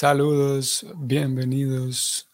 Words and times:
Saludos, 0.00 0.86
bienvenidos. 0.96 2.28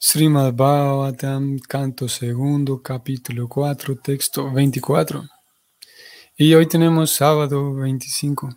Srimad 0.00 0.52
Bhagavatam, 0.52 1.60
canto 1.60 2.08
segundo, 2.08 2.82
capítulo 2.82 3.46
4, 3.46 3.94
texto 3.98 4.50
24. 4.50 5.22
Y 6.36 6.52
hoy 6.54 6.66
tenemos 6.66 7.12
sábado 7.12 7.72
25. 7.74 8.48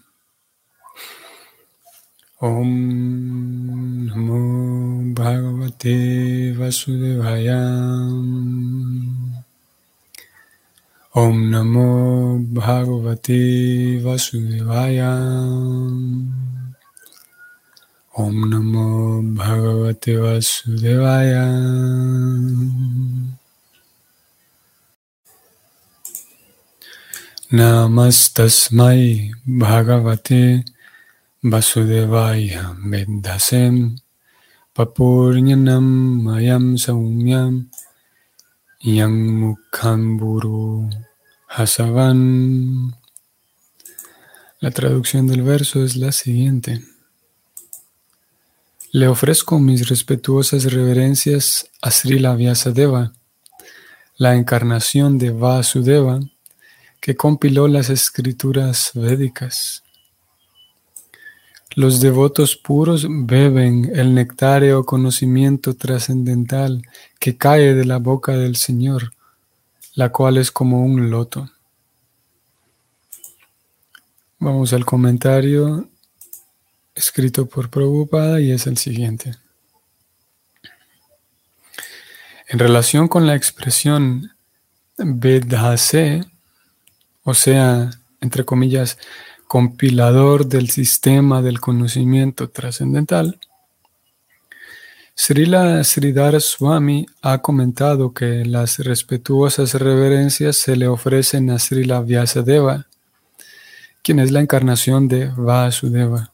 Om 2.40 4.06
Namo 4.08 5.14
Bhagavate 5.14 6.54
Vasudevaya. 6.58 7.62
Om 11.12 11.50
Namo 11.52 12.40
Bhagavate 12.40 14.02
Vasudevaya. 14.02 15.14
Om 18.16 18.46
Namo 18.46 19.26
Bhagavate 19.34 20.22
Vasudevaya. 20.22 21.50
Namastasmai 27.52 29.32
Bhagavate 29.48 30.64
Vasudevaya 31.44 32.78
Vedasem 32.86 33.98
Papurnyanam 34.76 36.22
Mayam 36.22 36.78
Saumyam 36.78 37.66
Yang 38.84 39.58
Hasavan. 41.50 42.94
La 44.60 44.70
traducción 44.70 45.26
del 45.26 45.42
verso 45.42 45.84
es 45.84 45.96
la 45.96 46.12
siguiente. 46.12 46.93
Le 48.96 49.08
ofrezco 49.08 49.58
mis 49.58 49.90
respetuosas 49.90 50.72
reverencias 50.72 51.68
a 51.82 51.90
Srila 51.90 52.36
Vyasadeva, 52.36 53.12
la 54.18 54.36
encarnación 54.36 55.18
de 55.18 55.32
Vasudeva, 55.32 56.20
que 57.02 57.16
compiló 57.16 57.68
las 57.68 57.90
escrituras 57.90 58.92
védicas. 58.94 59.84
Los 61.74 62.02
devotos 62.02 62.56
puros 62.56 63.08
beben 63.10 63.92
el 63.96 64.14
nectario 64.14 64.86
conocimiento 64.86 65.76
trascendental 65.76 66.84
que 67.20 67.36
cae 67.36 67.74
de 67.74 67.86
la 67.86 67.98
boca 67.98 68.34
del 68.34 68.58
Señor, 68.58 69.16
la 69.96 70.10
cual 70.10 70.38
es 70.38 70.52
como 70.52 70.86
un 70.86 71.10
loto. 71.10 71.50
Vamos 74.38 74.72
al 74.72 74.86
comentario 74.86 75.90
escrito 76.96 77.46
por 77.48 77.70
Prabhupada 77.70 78.40
y 78.40 78.52
es 78.52 78.68
el 78.68 78.78
siguiente. 78.78 79.36
En 82.48 82.60
relación 82.60 83.08
con 83.08 83.26
la 83.26 83.36
expresión 83.36 84.32
Vedhase, 84.98 86.24
o 87.24 87.34
sea, 87.34 87.90
entre 88.22 88.46
comillas, 88.46 88.98
compilador 89.48 90.48
del 90.48 90.70
sistema 90.70 91.42
del 91.42 91.60
conocimiento 91.60 92.50
trascendental, 92.50 93.40
Srila 95.16 95.84
Sridhar 95.84 96.42
Swami 96.42 97.06
ha 97.22 97.40
comentado 97.44 98.14
que 98.14 98.46
las 98.46 98.80
respetuosas 98.80 99.76
reverencias 99.76 100.58
se 100.58 100.76
le 100.76 100.88
ofrecen 100.88 101.52
a 101.52 101.60
Srila 101.60 102.02
Vyasadeva, 102.02 102.88
quien 104.02 104.20
es 104.20 104.32
la 104.32 104.42
encarnación 104.42 105.08
de 105.08 105.28
Vasudeva. 105.28 106.33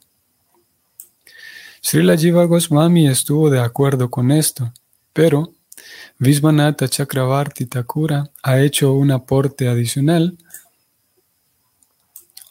Srila 1.89 2.15
Jiva 2.15 2.45
Goswami 2.45 3.07
estuvo 3.07 3.49
de 3.49 3.59
acuerdo 3.59 4.11
con 4.11 4.29
esto, 4.29 4.71
pero 5.11 5.55
Visvanatha 6.19 6.87
Chakravarti 6.87 7.65
Thakura 7.65 8.29
ha 8.43 8.59
hecho 8.59 8.93
un 8.93 9.09
aporte 9.09 9.67
adicional 9.67 10.37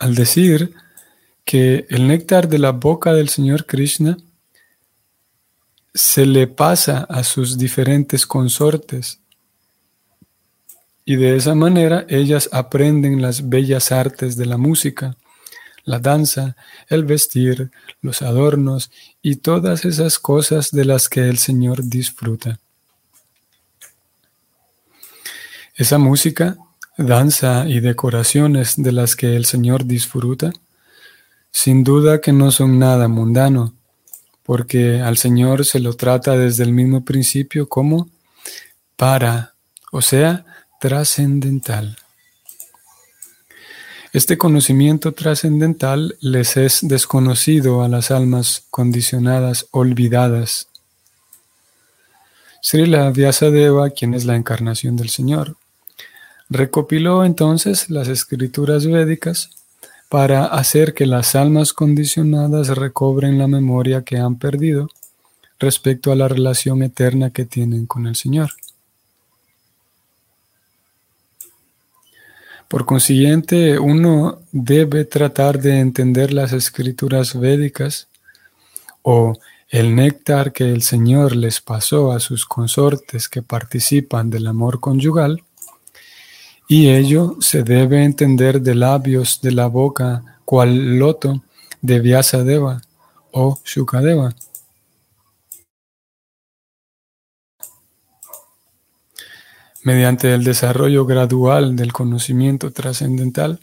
al 0.01 0.17
decir 0.17 0.75
que 1.45 1.87
el 1.89 2.09
néctar 2.09 2.49
de 2.49 2.59
la 2.59 2.73
boca 2.73 3.13
del 3.13 3.29
Señor 3.29 3.65
Krishna 3.65 4.19
se 5.95 6.27
le 6.27 6.49
pasa 6.49 7.07
a 7.09 7.23
sus 7.23 7.57
diferentes 7.57 8.27
consortes. 8.27 9.21
Y 11.05 11.15
de 11.15 11.37
esa 11.37 11.55
manera 11.55 12.05
ellas 12.09 12.49
aprenden 12.51 13.23
las 13.23 13.49
bellas 13.49 13.93
artes 13.93 14.37
de 14.37 14.47
la 14.47 14.57
música 14.57 15.17
la 15.89 15.99
danza, 15.99 16.55
el 16.89 17.05
vestir, 17.05 17.71
los 18.03 18.21
adornos 18.21 18.91
y 19.23 19.37
todas 19.37 19.85
esas 19.85 20.19
cosas 20.19 20.71
de 20.71 20.85
las 20.85 21.09
que 21.09 21.29
el 21.29 21.39
Señor 21.39 21.85
disfruta. 21.85 22.59
Esa 25.75 25.99
música, 25.99 26.57
danza 26.97 27.69
y 27.69 27.81
decoraciones 27.81 28.75
de 28.77 28.93
las 28.93 29.17
que 29.17 29.37
el 29.37 29.45
Señor 29.45 29.85
disfruta, 29.85 30.53
sin 31.51 31.85
duda 31.85 32.21
que 32.21 32.33
no 32.33 32.51
son 32.51 32.79
nada 32.79 33.09
mundano, 33.09 33.75
porque 34.43 35.01
al 35.01 35.17
Señor 35.17 35.65
se 35.65 35.79
lo 35.79 35.95
trata 35.95 36.37
desde 36.37 36.65
el 36.65 36.73
mismo 36.73 37.05
principio 37.05 37.69
como 37.69 38.09
para, 38.97 39.55
o 39.93 40.03
sea, 40.03 40.45
trascendental. 40.81 41.97
Este 44.15 44.39
conocimiento 44.39 45.13
trascendental 45.13 46.17
les 46.21 46.57
es 46.57 46.79
desconocido 46.81 47.83
a 47.83 47.89
las 47.89 48.11
almas 48.11 48.65
condicionadas 48.71 49.67
olvidadas. 49.71 50.69
Srila 52.63 53.11
Vyasadeva, 53.11 53.91
quien 53.91 54.15
es 54.15 54.25
la 54.25 54.35
encarnación 54.35 54.97
del 54.97 55.11
Señor, 55.11 55.57
recopiló 56.49 57.23
entonces 57.23 57.91
las 57.91 58.09
escrituras 58.09 58.87
védicas 58.87 59.51
para 60.09 60.47
hacer 60.47 60.95
que 60.95 61.05
las 61.05 61.35
almas 61.35 61.75
condicionadas 61.75 62.69
recobren 62.69 63.37
la 63.37 63.47
memoria 63.47 64.05
que 64.05 64.17
han 64.17 64.37
perdido 64.37 64.89
respecto 65.59 66.13
a 66.13 66.17
la 66.17 66.29
relación 66.29 66.83
eterna 66.83 67.29
que 67.29 67.45
tienen 67.45 67.85
con 67.85 68.07
el 68.07 68.17
Señor. 68.17 68.53
Por 72.69 72.85
consiguiente, 72.85 73.79
uno 73.79 74.41
debe 74.53 75.07
tratar 75.07 75.59
de 75.59 75.81
entender 75.81 76.35
las 76.35 76.53
escrituras 76.53 77.39
védicas 77.39 78.09
o 79.01 79.33
el 79.71 79.97
néctar 79.97 80.53
que 80.53 80.71
el 80.71 80.83
Señor 80.83 81.35
les 81.35 81.63
pasó 81.63 82.13
a 82.13 82.21
sus 82.21 82.45
consortes 82.45 83.31
que 83.31 83.41
participan 83.43 84.29
del 84.29 84.47
amor 84.47 84.81
conyugal, 84.81 85.43
y 86.69 86.91
ello 86.91 87.37
se 87.41 87.63
debe 87.63 88.05
entender 88.05 88.61
de 88.61 88.75
labios 88.75 89.41
de 89.41 89.53
la 89.53 89.67
boca 89.67 90.39
cual 90.45 90.99
loto 90.99 91.43
de 91.81 92.01
Vyasadeva 92.01 92.83
o 93.33 93.59
Shukadeva. 93.65 94.35
Mediante 99.83 100.35
el 100.35 100.45
desarrollo 100.45 101.07
gradual 101.07 101.77
del 101.77 101.93
conocimiento 101.93 102.73
trascendental, 102.73 103.61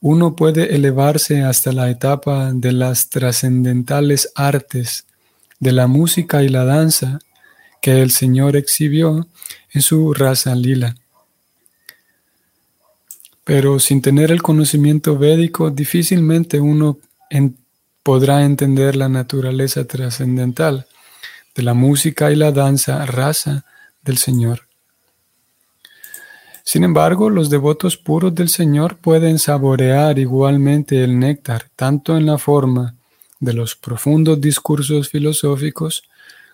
uno 0.00 0.36
puede 0.36 0.74
elevarse 0.74 1.42
hasta 1.42 1.72
la 1.72 1.90
etapa 1.90 2.52
de 2.52 2.72
las 2.72 3.08
trascendentales 3.08 4.30
artes 4.34 5.06
de 5.60 5.72
la 5.72 5.86
música 5.86 6.42
y 6.42 6.48
la 6.48 6.64
danza 6.64 7.18
que 7.80 8.02
el 8.02 8.10
Señor 8.10 8.56
exhibió 8.56 9.26
en 9.72 9.82
su 9.82 10.14
raza 10.14 10.54
lila. 10.54 10.94
Pero 13.44 13.78
sin 13.78 14.00
tener 14.02 14.30
el 14.30 14.42
conocimiento 14.42 15.18
védico, 15.18 15.70
difícilmente 15.70 16.60
uno 16.60 16.98
podrá 18.02 18.44
entender 18.44 18.96
la 18.96 19.08
naturaleza 19.08 19.86
trascendental 19.86 20.86
de 21.54 21.62
la 21.62 21.74
música 21.74 22.30
y 22.30 22.36
la 22.36 22.52
danza 22.52 23.04
raza 23.06 23.64
del 24.02 24.18
Señor. 24.18 24.66
Sin 26.66 26.82
embargo, 26.82 27.28
los 27.28 27.50
devotos 27.50 27.98
puros 27.98 28.34
del 28.34 28.48
Señor 28.48 28.96
pueden 28.96 29.38
saborear 29.38 30.18
igualmente 30.18 31.04
el 31.04 31.18
néctar, 31.18 31.68
tanto 31.76 32.16
en 32.16 32.24
la 32.24 32.38
forma 32.38 32.94
de 33.38 33.52
los 33.52 33.76
profundos 33.76 34.40
discursos 34.40 35.10
filosóficos, 35.10 36.04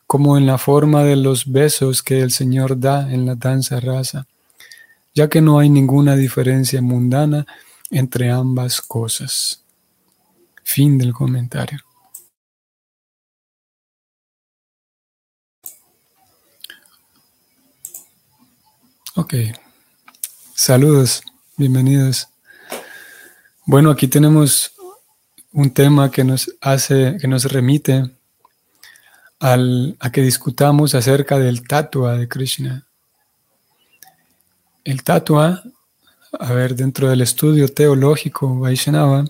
como 0.09 0.37
en 0.37 0.47
la 0.47 0.59
forma 0.59 1.05
de 1.05 1.15
los 1.15 1.51
besos 1.51 2.03
que 2.03 2.21
el 2.21 2.33
Señor 2.33 2.81
da 2.81 3.13
en 3.13 3.25
la 3.25 3.37
danza 3.37 3.79
rasa, 3.79 4.27
ya 5.15 5.29
que 5.29 5.41
no 5.41 5.61
hay 5.61 5.69
ninguna 5.69 6.17
diferencia 6.17 6.83
mundana 6.83 7.47
entre 7.91 8.33
ambas 8.33 8.81
cosas. 8.81 9.63
Fin 10.65 10.99
del 10.99 11.13
comentario. 11.13 11.79
Ok. 19.15 19.35
Saludos, 20.61 21.23
bienvenidos. 21.57 22.29
Bueno, 23.65 23.91
aquí 23.91 24.09
tenemos 24.09 24.73
un 25.53 25.71
tema 25.71 26.11
que 26.11 26.23
nos 26.23 26.55
hace, 26.61 27.17
que 27.19 27.27
nos 27.27 27.51
remite 27.51 28.11
al, 29.39 29.97
a 29.99 30.13
que 30.13 30.21
discutamos 30.21 30.95
acerca 30.95 31.39
del 31.39 31.67
tatua 31.67 32.19
de 32.19 32.29
Krishna. 32.29 32.87
El 34.85 35.03
tatua, 35.03 35.63
a 36.39 36.53
ver, 36.53 36.77
dentro 36.77 37.09
del 37.09 37.23
estudio 37.23 37.67
teológico 37.69 38.59
Vaishnava, 38.59 39.25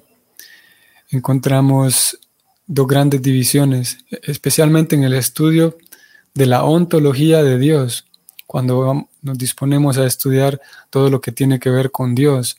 encontramos 1.10 2.18
dos 2.66 2.88
grandes 2.88 3.22
divisiones, 3.22 3.98
especialmente 4.24 4.96
en 4.96 5.04
el 5.04 5.14
estudio 5.14 5.78
de 6.34 6.46
la 6.46 6.64
ontología 6.64 7.44
de 7.44 7.56
Dios, 7.56 8.09
cuando 8.50 9.08
nos 9.22 9.38
disponemos 9.38 9.96
a 9.96 10.06
estudiar 10.06 10.60
todo 10.90 11.08
lo 11.08 11.20
que 11.20 11.30
tiene 11.30 11.60
que 11.60 11.70
ver 11.70 11.92
con 11.92 12.16
Dios. 12.16 12.56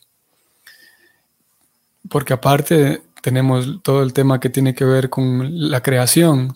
Porque 2.08 2.32
aparte 2.32 3.02
tenemos 3.20 3.82
todo 3.82 4.02
el 4.02 4.14
tema 4.14 4.40
que 4.40 4.48
tiene 4.48 4.74
que 4.74 4.86
ver 4.86 5.10
con 5.10 5.70
la 5.70 5.82
creación. 5.82 6.54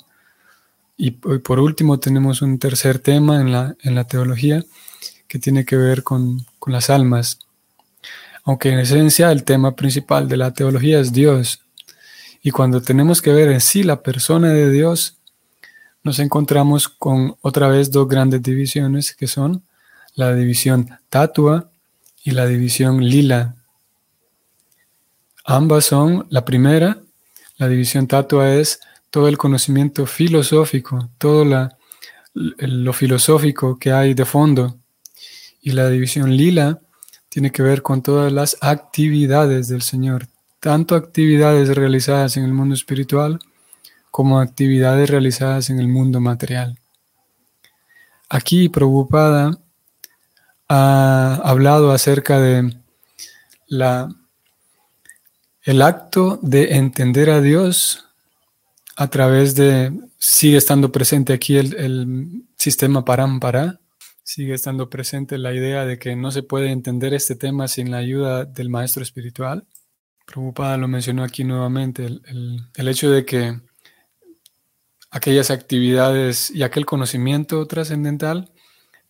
Y, 0.96 1.10
por 1.10 1.60
último 1.60 2.00
tenemos 2.00 2.40
un 2.40 2.58
tercer 2.58 2.98
tema 2.98 3.38
en 3.42 3.52
la, 3.52 3.76
en 3.82 3.94
la 3.94 4.04
teología 4.04 4.64
que 5.28 5.38
tiene 5.38 5.66
que 5.66 5.76
ver 5.76 6.02
con, 6.02 6.46
con 6.58 6.72
las 6.72 6.88
almas. 6.88 7.38
Aunque 8.42 8.70
en 8.70 8.78
esencia 8.78 9.30
el 9.32 9.44
tema 9.44 9.76
principal 9.76 10.28
de 10.28 10.38
la 10.38 10.54
teología 10.54 10.98
es 10.98 11.12
Dios, 11.12 11.60
y 12.42 12.52
cuando 12.52 12.80
tenemos 12.80 13.20
que 13.20 13.34
ver 13.34 13.50
en 13.50 13.60
sí 13.60 13.82
la 13.82 14.00
persona 14.00 14.48
de 14.48 14.70
Dios, 14.70 15.18
nos 16.06 16.20
encontramos 16.20 16.88
con 16.88 17.36
otra 17.40 17.66
vez 17.66 17.90
dos 17.90 18.06
grandes 18.06 18.40
divisiones 18.40 19.12
que 19.12 19.26
son 19.26 19.64
la 20.14 20.32
división 20.36 20.88
tatua 21.08 21.68
y 22.22 22.30
la 22.30 22.46
división 22.46 23.04
lila. 23.04 23.56
Ambas 25.44 25.86
son, 25.86 26.24
la 26.30 26.44
primera, 26.44 27.02
la 27.56 27.66
división 27.66 28.06
tatua 28.06 28.54
es 28.54 28.78
todo 29.10 29.26
el 29.26 29.36
conocimiento 29.36 30.06
filosófico, 30.06 31.10
todo 31.18 31.44
lo 32.34 32.92
filosófico 32.92 33.76
que 33.76 33.90
hay 33.90 34.14
de 34.14 34.24
fondo. 34.24 34.76
Y 35.60 35.72
la 35.72 35.88
división 35.88 36.36
lila 36.36 36.78
tiene 37.28 37.50
que 37.50 37.64
ver 37.64 37.82
con 37.82 38.00
todas 38.00 38.32
las 38.32 38.56
actividades 38.60 39.66
del 39.66 39.82
Señor, 39.82 40.28
tanto 40.60 40.94
actividades 40.94 41.74
realizadas 41.74 42.36
en 42.36 42.44
el 42.44 42.52
mundo 42.52 42.76
espiritual 42.76 43.40
como 44.16 44.40
actividades 44.40 45.10
realizadas 45.10 45.68
en 45.68 45.78
el 45.78 45.88
mundo 45.88 46.22
material. 46.22 46.78
Aquí 48.30 48.70
Prabhupada 48.70 49.60
ha 50.70 51.34
hablado 51.44 51.92
acerca 51.92 52.40
de 52.40 52.78
la, 53.66 54.08
el 55.64 55.82
acto 55.82 56.38
de 56.40 56.76
entender 56.76 57.28
a 57.28 57.42
Dios 57.42 58.06
a 58.96 59.08
través 59.08 59.54
de, 59.54 59.92
sigue 60.16 60.56
estando 60.56 60.90
presente 60.90 61.34
aquí 61.34 61.58
el, 61.58 61.76
el 61.76 62.42
sistema 62.56 63.04
Parampara, 63.04 63.80
sigue 64.22 64.54
estando 64.54 64.88
presente 64.88 65.36
la 65.36 65.52
idea 65.52 65.84
de 65.84 65.98
que 65.98 66.16
no 66.16 66.30
se 66.30 66.42
puede 66.42 66.70
entender 66.70 67.12
este 67.12 67.34
tema 67.34 67.68
sin 67.68 67.90
la 67.90 67.98
ayuda 67.98 68.46
del 68.46 68.70
maestro 68.70 69.02
espiritual. 69.02 69.66
Prabhupada 70.24 70.78
lo 70.78 70.88
mencionó 70.88 71.22
aquí 71.22 71.44
nuevamente, 71.44 72.06
el, 72.06 72.88
hecho 72.88 73.10
de 73.10 73.26
que 73.26 73.60
aquellas 75.16 75.50
actividades 75.50 76.50
y 76.50 76.62
aquel 76.62 76.84
conocimiento 76.84 77.66
trascendental 77.66 78.52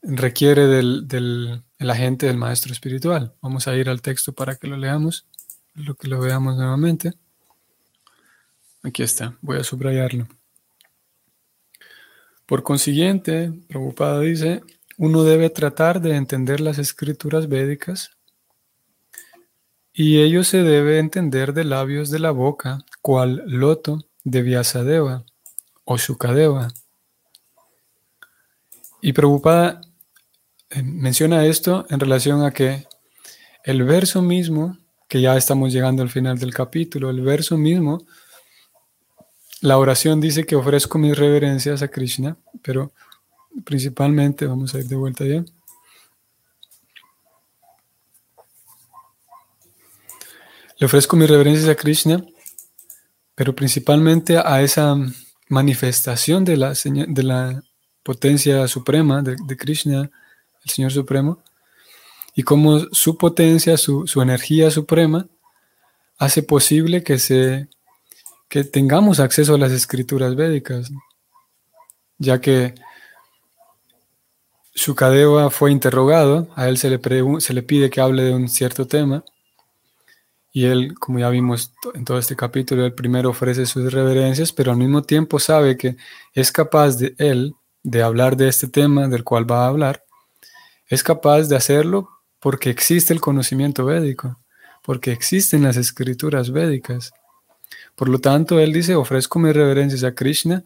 requiere 0.03 0.69
del, 0.69 1.65
agente 1.81 2.27
del 2.27 2.37
maestro 2.37 2.73
espiritual. 2.73 3.35
Vamos 3.43 3.67
a 3.67 3.75
ir 3.75 3.89
al 3.89 4.03
texto 4.03 4.33
para 4.33 4.55
que 4.55 4.69
lo 4.69 4.77
leamos, 4.77 5.27
lo 5.75 5.97
que 5.97 6.07
lo 6.07 6.21
veamos 6.21 6.57
nuevamente. 6.57 7.15
Aquí 8.85 9.03
está, 9.03 9.37
voy 9.41 9.59
a 9.59 9.65
subrayarlo. 9.65 10.29
Por 12.47 12.63
consiguiente, 12.63 13.53
Prabhupada 13.67 14.21
dice, 14.21 14.63
uno 14.97 15.25
debe 15.25 15.51
tratar 15.51 16.01
de 16.01 16.15
entender 16.15 16.61
las 16.61 16.79
escrituras 16.79 17.49
védicas 17.49 18.13
y 19.93 20.21
ello 20.21 20.45
se 20.45 20.63
debe 20.63 21.01
entender 21.01 21.53
de 21.53 21.65
labios 21.65 22.11
de 22.11 22.21
la 22.21 22.31
boca, 22.31 22.79
cual 23.03 23.43
loto 23.47 24.07
de 24.23 24.43
Vyasadeva 24.43 25.25
o 25.87 25.97
Shukadeva. 25.97 26.69
Y 29.01 29.15
Prabhupada 29.15 29.81
eh, 30.69 30.83
menciona 30.83 31.47
esto 31.47 31.87
en 31.89 32.01
relación 32.01 32.45
a 32.45 32.51
que 32.51 32.87
el 33.65 33.85
verso 33.85 34.21
mismo, 34.21 34.77
que 35.09 35.21
ya 35.21 35.37
estamos 35.37 35.73
llegando 35.73 36.03
al 36.03 36.11
final 36.11 36.39
del 36.39 36.53
capítulo, 36.53 37.09
el 37.09 37.23
verso 37.23 37.57
mismo, 37.57 38.05
la 39.61 39.79
oración 39.79 40.21
dice 40.21 40.45
que 40.45 40.57
ofrezco 40.57 40.99
mis 40.99 41.17
reverencias 41.17 41.83
a 41.83 41.89
Krishna, 41.89 42.37
pero 42.63 42.93
principalmente, 43.65 44.47
vamos 44.47 44.75
a 44.75 44.81
ir 44.81 44.87
de 44.87 44.97
vuelta 44.97 45.25
ya, 45.25 45.45
Le 50.79 50.85
ofrezco 50.85 51.17
mis 51.17 51.31
reverencias 51.31 51.71
a 51.71 51.75
Krishna, 51.75 52.23
pero 53.35 53.57
principalmente 53.57 54.37
a 54.37 54.61
esa 54.61 54.95
manifestación 55.49 56.45
de 56.45 56.57
la, 56.57 56.73
de 56.73 57.23
la 57.23 57.63
potencia 58.03 58.67
suprema 58.69 59.23
de, 59.23 59.57
Krishna, 59.57 60.11
el 60.65 60.71
Señor 60.71 60.93
Supremo, 60.93 61.43
y 62.35 62.43
cómo 62.43 62.81
su 62.93 63.17
potencia, 63.17 63.77
su, 63.77 64.07
energía 64.21 64.71
suprema, 64.71 65.27
hace 66.19 66.43
posible 66.43 67.03
que, 67.03 67.19
se, 67.19 67.69
que 68.49 68.65
tengamos 68.65 69.21
acceso 69.21 69.55
a 69.55 69.59
las 69.59 69.73
escrituras 69.73 70.35
védicas, 70.35 70.91
ya 72.19 72.41
que 72.41 72.75
Shukadeva 74.75 75.51
fue 75.51 75.73
interrogado, 75.73 76.49
a 76.55 76.69
él 76.69 76.79
se 76.79 76.91
le, 76.91 77.01
se 77.41 77.55
le 77.55 77.63
pide 77.63 77.91
que 77.91 78.01
hable 78.01 78.25
de 78.25 78.35
un 78.35 78.49
cierto 78.49 78.87
tema, 78.87 79.25
y 80.57 80.65
él, 80.65 80.95
como 80.99 81.19
ya 81.19 81.29
vimos 81.29 81.75
en 81.93 82.07
todo 82.07 82.17
este 82.17 82.35
capítulo, 82.35 82.87
el 82.87 82.95
primero 82.95 83.29
ofrece 83.29 83.67
sus 83.67 83.93
reverencias, 83.93 84.55
pero 84.55 84.71
al 84.71 84.79
mismo 84.79 85.03
tiempo 85.03 85.39
sabe 85.39 85.77
que 85.77 85.99
es 86.33 86.51
capaz 86.51 86.97
de 86.97 87.15
él 87.19 87.55
de 87.83 88.03
hablar 88.03 88.39
de 88.39 88.49
este 88.49 88.67
tema 88.67 89.07
del 89.07 89.23
cual 89.23 89.45
va 89.49 89.65
a 89.65 89.69
hablar. 89.69 90.03
Es 90.87 91.03
capaz 91.03 91.43
de 91.49 91.57
hacerlo 91.57 92.09
porque 92.41 92.71
existe 92.71 93.13
el 93.13 93.21
conocimiento 93.21 93.85
védico, 93.85 94.39
porque 94.83 95.13
existen 95.13 95.63
las 95.63 95.77
escrituras 95.77 96.51
védicas. 96.51 97.13
Por 97.95 98.09
lo 98.09 98.19
tanto, 98.19 98.59
él 98.59 98.73
dice, 98.73 98.95
ofrezco 98.95 99.39
mis 99.39 99.53
reverencias 99.53 100.05
a 100.05 100.15
Krishna 100.15 100.65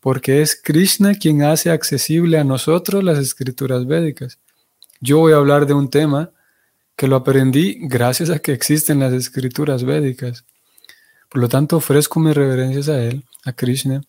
porque 0.00 0.42
es 0.42 0.54
Krishna 0.54 1.14
quien 1.14 1.44
hace 1.44 1.70
accesible 1.70 2.36
a 2.36 2.44
nosotros 2.44 3.02
las 3.02 3.16
escrituras 3.16 3.86
védicas. 3.86 4.38
Yo 5.00 5.16
voy 5.16 5.32
a 5.32 5.36
hablar 5.36 5.64
de 5.64 5.72
un 5.72 5.88
tema 5.88 6.30
que 7.00 7.08
lo 7.08 7.16
aprendí 7.16 7.78
gracias 7.80 8.28
a 8.28 8.40
que 8.40 8.52
existen 8.52 9.00
las 9.00 9.14
escrituras 9.14 9.84
védicas. 9.84 10.44
Por 11.30 11.40
lo 11.40 11.48
tanto, 11.48 11.78
ofrezco 11.78 12.20
mis 12.20 12.34
reverencias 12.34 12.90
a 12.90 13.02
Él, 13.02 13.24
a 13.46 13.54
Krishna, 13.54 14.02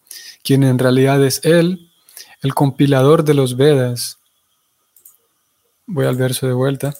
quien 0.43 0.65
en 0.65 0.77
realidad 0.77 1.23
es 1.23 1.39
Él, 1.45 1.89
el 2.41 2.53
compilador 2.53 3.23
de 3.23 3.33
los 3.33 3.55
Vedas. 3.55 4.17
Voy 5.85 6.05
al 6.05 6.17
verso 6.17 6.47
de 6.47 6.51
vuelta. 6.51 6.93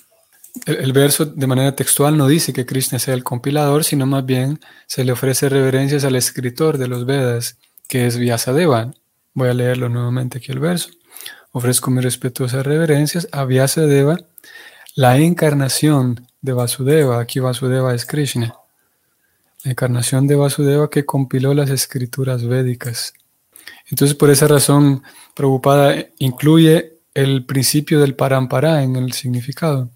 El, 0.66 0.94
verso 0.94 1.26
de 1.26 1.46
manera 1.46 1.76
textual 1.76 2.18
no 2.18 2.30
dice 2.30 2.54
que 2.54 2.66
Krishna 2.66 2.98
sea 2.98 3.14
el 3.14 3.26
compilador, 3.26 3.84
sino 3.84 4.06
más 4.06 4.26
bien 4.26 4.62
se 4.88 5.04
le 5.04 5.12
ofrece 5.12 5.50
reverencias 5.50 6.06
al 6.06 6.16
escritor 6.16 6.78
de 6.78 6.88
los 6.88 7.06
Vedas, 7.06 7.58
que 7.90 8.08
es 8.08 8.18
Vyasadeva. 8.18 8.94
Voy 9.34 9.50
a 9.50 9.54
leerlo 9.54 9.90
nuevamente 9.90 10.38
aquí 10.38 10.54
el 10.54 10.60
verso. 10.60 10.90
Ofrezco 11.52 11.92
mis 11.92 12.06
respetuosas 12.06 12.66
reverencias 12.66 13.28
a 13.34 13.44
Vyasadeva, 13.44 14.20
la 14.96 15.18
encarnación 15.18 16.28
de 16.42 16.54
Vasudeva, 16.54 17.22
aquí 17.22 17.40
Vasudeva 17.40 17.94
es 17.94 18.06
Krishna, 18.06 18.56
la 19.64 19.72
encarnación 19.72 20.28
de 20.28 20.36
Vasudeva 20.36 20.90
que 20.90 21.06
compiló 21.06 21.54
las 21.54 21.70
escrituras 21.70 22.46
védicas. 22.46 23.14
Entonces, 23.90 24.16
por 24.16 24.30
esa 24.30 24.48
razón, 24.48 25.04
Prabhupada 25.36 25.96
incluye 26.18 27.00
el 27.14 27.46
principio 27.46 28.00
del 28.00 28.16
parampara 28.16 28.84
en 28.84 28.96
el 28.96 29.14
significado, 29.14 29.90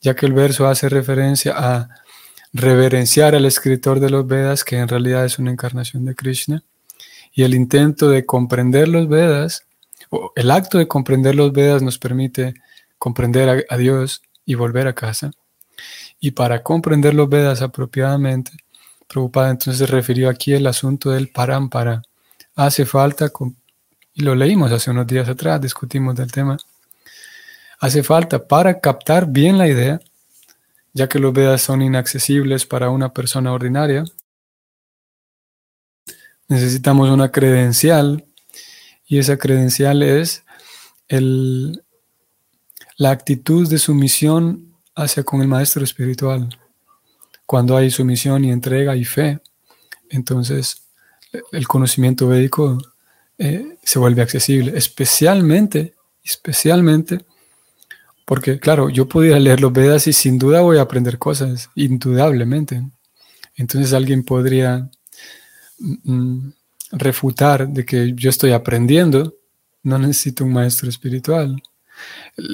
ya 0.00 0.14
que 0.14 0.26
el 0.26 0.32
verso 0.32 0.66
hace 0.66 0.88
referencia 0.88 1.54
a 1.56 1.88
reverenciar 2.52 3.34
al 3.34 3.44
escritor 3.44 4.00
de 4.00 4.10
los 4.10 4.26
Vedas, 4.26 4.64
que 4.64 4.78
en 4.78 4.88
realidad 4.88 5.24
es 5.24 5.38
una 5.38 5.50
encarnación 5.50 6.04
de 6.04 6.14
Krishna, 6.14 6.64
y 7.32 7.44
el 7.44 7.54
intento 7.54 8.10
de 8.10 8.26
comprender 8.26 8.88
los 8.88 9.08
Vedas, 9.08 9.66
o 10.08 10.32
el 10.34 10.50
acto 10.50 10.78
de 10.78 10.88
comprender 10.88 11.36
los 11.36 11.52
Vedas 11.52 11.82
nos 11.82 11.98
permite 11.98 12.54
comprender 13.00 13.66
a, 13.68 13.76
Dios 13.78 14.22
y 14.44 14.54
volver 14.54 14.86
a 14.86 14.92
casa. 14.92 15.32
Y 16.20 16.32
para 16.32 16.62
comprender 16.62 17.14
los 17.14 17.30
Vedas 17.30 17.62
apropiadamente, 17.62 18.52
Prabhupada 19.08 19.50
entonces 19.50 19.78
se 19.78 19.86
refirió 19.86 20.28
aquí 20.28 20.54
al 20.54 20.66
asunto 20.66 21.10
del 21.10 21.28
parampara. 21.28 22.02
Hace 22.54 22.84
falta, 22.84 23.32
y 24.12 24.20
lo 24.20 24.34
leímos 24.34 24.70
hace 24.70 24.90
unos 24.90 25.06
días 25.06 25.28
atrás, 25.28 25.62
discutimos 25.62 26.14
del 26.14 26.30
tema, 26.30 26.58
hace 27.78 28.02
falta 28.02 28.46
para 28.46 28.80
captar 28.80 29.26
bien 29.26 29.56
la 29.56 29.66
idea, 29.66 29.98
ya 30.92 31.08
que 31.08 31.18
los 31.18 31.32
Vedas 31.32 31.62
son 31.62 31.80
inaccesibles 31.80 32.66
para 32.66 32.90
una 32.90 33.14
persona 33.14 33.50
ordinaria, 33.50 34.04
necesitamos 36.48 37.08
una 37.08 37.32
credencial 37.32 38.26
y 39.06 39.18
esa 39.18 39.38
credencial 39.38 40.02
es 40.02 40.44
el, 41.08 41.82
la 43.00 43.12
actitud 43.12 43.66
de 43.66 43.78
sumisión 43.78 44.74
hacia 44.94 45.22
con 45.22 45.40
el 45.40 45.48
maestro 45.48 45.82
espiritual. 45.82 46.50
Cuando 47.46 47.74
hay 47.74 47.90
sumisión 47.90 48.44
y 48.44 48.52
entrega 48.52 48.94
y 48.94 49.06
fe, 49.06 49.40
entonces 50.10 50.82
el 51.50 51.66
conocimiento 51.66 52.28
védico 52.28 52.76
eh, 53.38 53.78
se 53.82 53.98
vuelve 53.98 54.20
accesible, 54.20 54.76
especialmente, 54.76 55.94
especialmente 56.22 57.24
porque, 58.26 58.58
claro, 58.60 58.90
yo 58.90 59.08
podría 59.08 59.38
leer 59.38 59.62
los 59.62 59.72
Vedas 59.72 60.06
y 60.06 60.12
sin 60.12 60.38
duda 60.38 60.60
voy 60.60 60.76
a 60.76 60.82
aprender 60.82 61.18
cosas, 61.18 61.70
indudablemente. 61.74 62.82
Entonces 63.56 63.94
alguien 63.94 64.24
podría 64.24 64.90
mm, 65.78 66.12
mm, 66.12 66.52
refutar 66.92 67.66
de 67.66 67.86
que 67.86 68.12
yo 68.14 68.28
estoy 68.28 68.52
aprendiendo, 68.52 69.36
no 69.84 69.98
necesito 69.98 70.44
un 70.44 70.52
maestro 70.52 70.90
espiritual. 70.90 71.62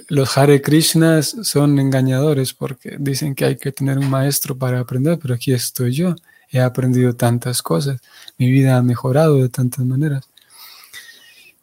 Los 0.09 0.37
Hare 0.37 0.63
Krishnas 0.63 1.37
son 1.43 1.79
engañadores 1.79 2.53
porque 2.53 2.97
dicen 2.99 3.35
que 3.35 3.45
hay 3.45 3.57
que 3.57 3.73
tener 3.73 3.99
un 3.99 4.11
maestro 4.11 4.57
para 4.57 4.81
aprender, 4.81 5.19
pero 5.19 5.35
aquí 5.35 5.53
estoy 5.53 5.93
yo. 5.93 6.15
He 6.51 6.61
aprendido 6.61 7.15
tantas 7.15 7.61
cosas, 7.61 8.01
mi 8.39 8.51
vida 8.51 8.77
ha 8.77 8.83
mejorado 8.83 9.43
de 9.43 9.49
tantas 9.49 9.85
maneras. 9.85 10.29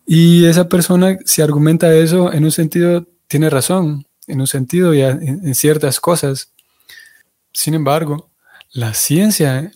Y 0.06 0.46
esa 0.46 0.68
persona, 0.68 1.18
si 1.26 1.42
argumenta 1.42 1.94
eso, 1.94 2.32
en 2.34 2.44
un 2.44 2.52
sentido 2.52 3.08
tiene 3.28 3.50
razón, 3.50 4.06
en 4.28 4.42
un 4.42 4.48
sentido 4.48 4.94
y 4.94 5.02
en, 5.02 5.56
ciertas 5.56 6.00
cosas. 6.00 6.52
Sin 7.54 7.74
embargo, 7.74 8.30
la 8.72 8.94
ciencia, 8.94 9.72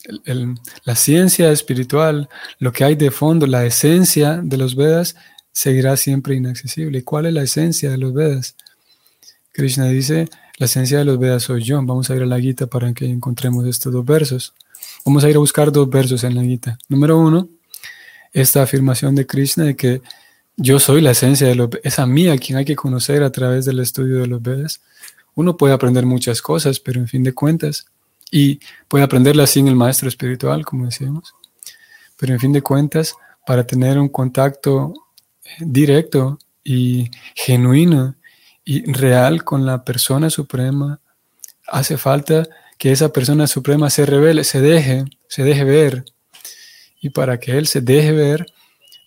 la 0.84 0.96
ciencia 0.96 1.52
espiritual, 1.52 2.30
lo 2.60 2.72
que 2.72 2.84
hay 2.84 2.96
de 2.96 3.12
fondo, 3.12 3.48
la 3.48 3.66
esencia 3.66 4.40
de 4.44 4.58
los 4.58 4.76
Vedas, 4.76 5.16
seguirá 5.58 5.98
siempre 5.98 6.36
inaccesible. 6.36 7.00
¿Y 7.00 7.02
cuál 7.02 7.26
es 7.26 7.34
la 7.34 7.42
esencia 7.42 7.90
de 7.90 7.98
los 7.98 8.14
Vedas? 8.14 8.56
Krishna 9.52 9.88
dice, 9.88 10.30
la 10.60 10.68
esencia 10.68 11.00
de 11.00 11.06
los 11.06 11.18
Vedas 11.18 11.42
soy 11.42 11.64
yo. 11.64 11.78
Vamos 11.78 12.12
a 12.12 12.16
ir 12.16 12.22
a 12.22 12.28
la 12.28 12.40
Gita 12.40 12.68
para 12.68 12.94
que 12.94 13.06
encontremos 13.06 13.66
estos 13.66 13.92
dos 13.92 14.06
versos. 14.06 14.54
Vamos 15.04 15.24
a 15.24 15.30
ir 15.32 15.36
a 15.36 15.40
buscar 15.40 15.72
dos 15.72 15.90
versos 15.90 16.24
en 16.24 16.36
la 16.36 16.44
Gita. 16.44 16.78
Número 16.90 17.18
uno, 17.18 17.50
esta 18.34 18.62
afirmación 18.62 19.16
de 19.16 19.26
Krishna 19.26 19.64
de 19.64 19.76
que 19.76 20.04
yo 20.58 20.80
soy 20.80 21.02
la 21.02 21.10
esencia 21.10 21.48
de 21.48 21.56
los 21.56 21.72
es 21.84 21.98
a 21.98 22.06
mí 22.06 22.28
a 22.28 22.38
quien 22.38 22.60
hay 22.60 22.66
que 22.66 22.76
conocer 22.76 23.24
a 23.24 23.32
través 23.32 23.66
del 23.66 23.80
estudio 23.80 24.20
de 24.20 24.28
los 24.28 24.44
Vedas. 24.44 24.82
Uno 25.34 25.58
puede 25.58 25.74
aprender 25.74 26.06
muchas 26.06 26.40
cosas, 26.40 26.80
pero 26.80 27.00
en 27.00 27.08
fin 27.08 27.24
de 27.24 27.34
cuentas, 27.34 27.88
y 28.30 28.60
puede 28.88 29.04
aprenderlas 29.04 29.50
sin 29.50 29.68
el 29.68 29.76
maestro 29.76 30.08
espiritual, 30.08 30.64
como 30.66 30.86
decíamos, 30.86 31.34
pero 32.16 32.34
en 32.34 32.40
fin 32.40 32.54
de 32.54 32.62
cuentas, 32.62 33.16
para 33.48 33.66
tener 33.66 33.98
un 33.98 34.10
contacto 34.10 35.07
directo 35.60 36.40
y 36.64 37.10
genuino 37.36 38.16
y 38.66 38.92
real 38.92 39.44
con 39.44 39.66
la 39.66 39.84
persona 39.84 40.30
suprema, 40.30 41.00
hace 41.68 41.98
falta 41.98 42.48
que 42.78 42.92
esa 42.92 43.10
persona 43.10 43.48
suprema 43.48 43.90
se 43.90 44.06
revele, 44.06 44.44
se 44.44 44.62
deje, 44.62 45.06
se 45.28 45.44
deje 45.44 45.64
ver. 45.64 46.06
Y 47.02 47.10
para 47.10 47.40
que 47.40 47.58
él 47.58 47.68
se 47.68 47.82
deje 47.82 48.12
ver, 48.12 48.46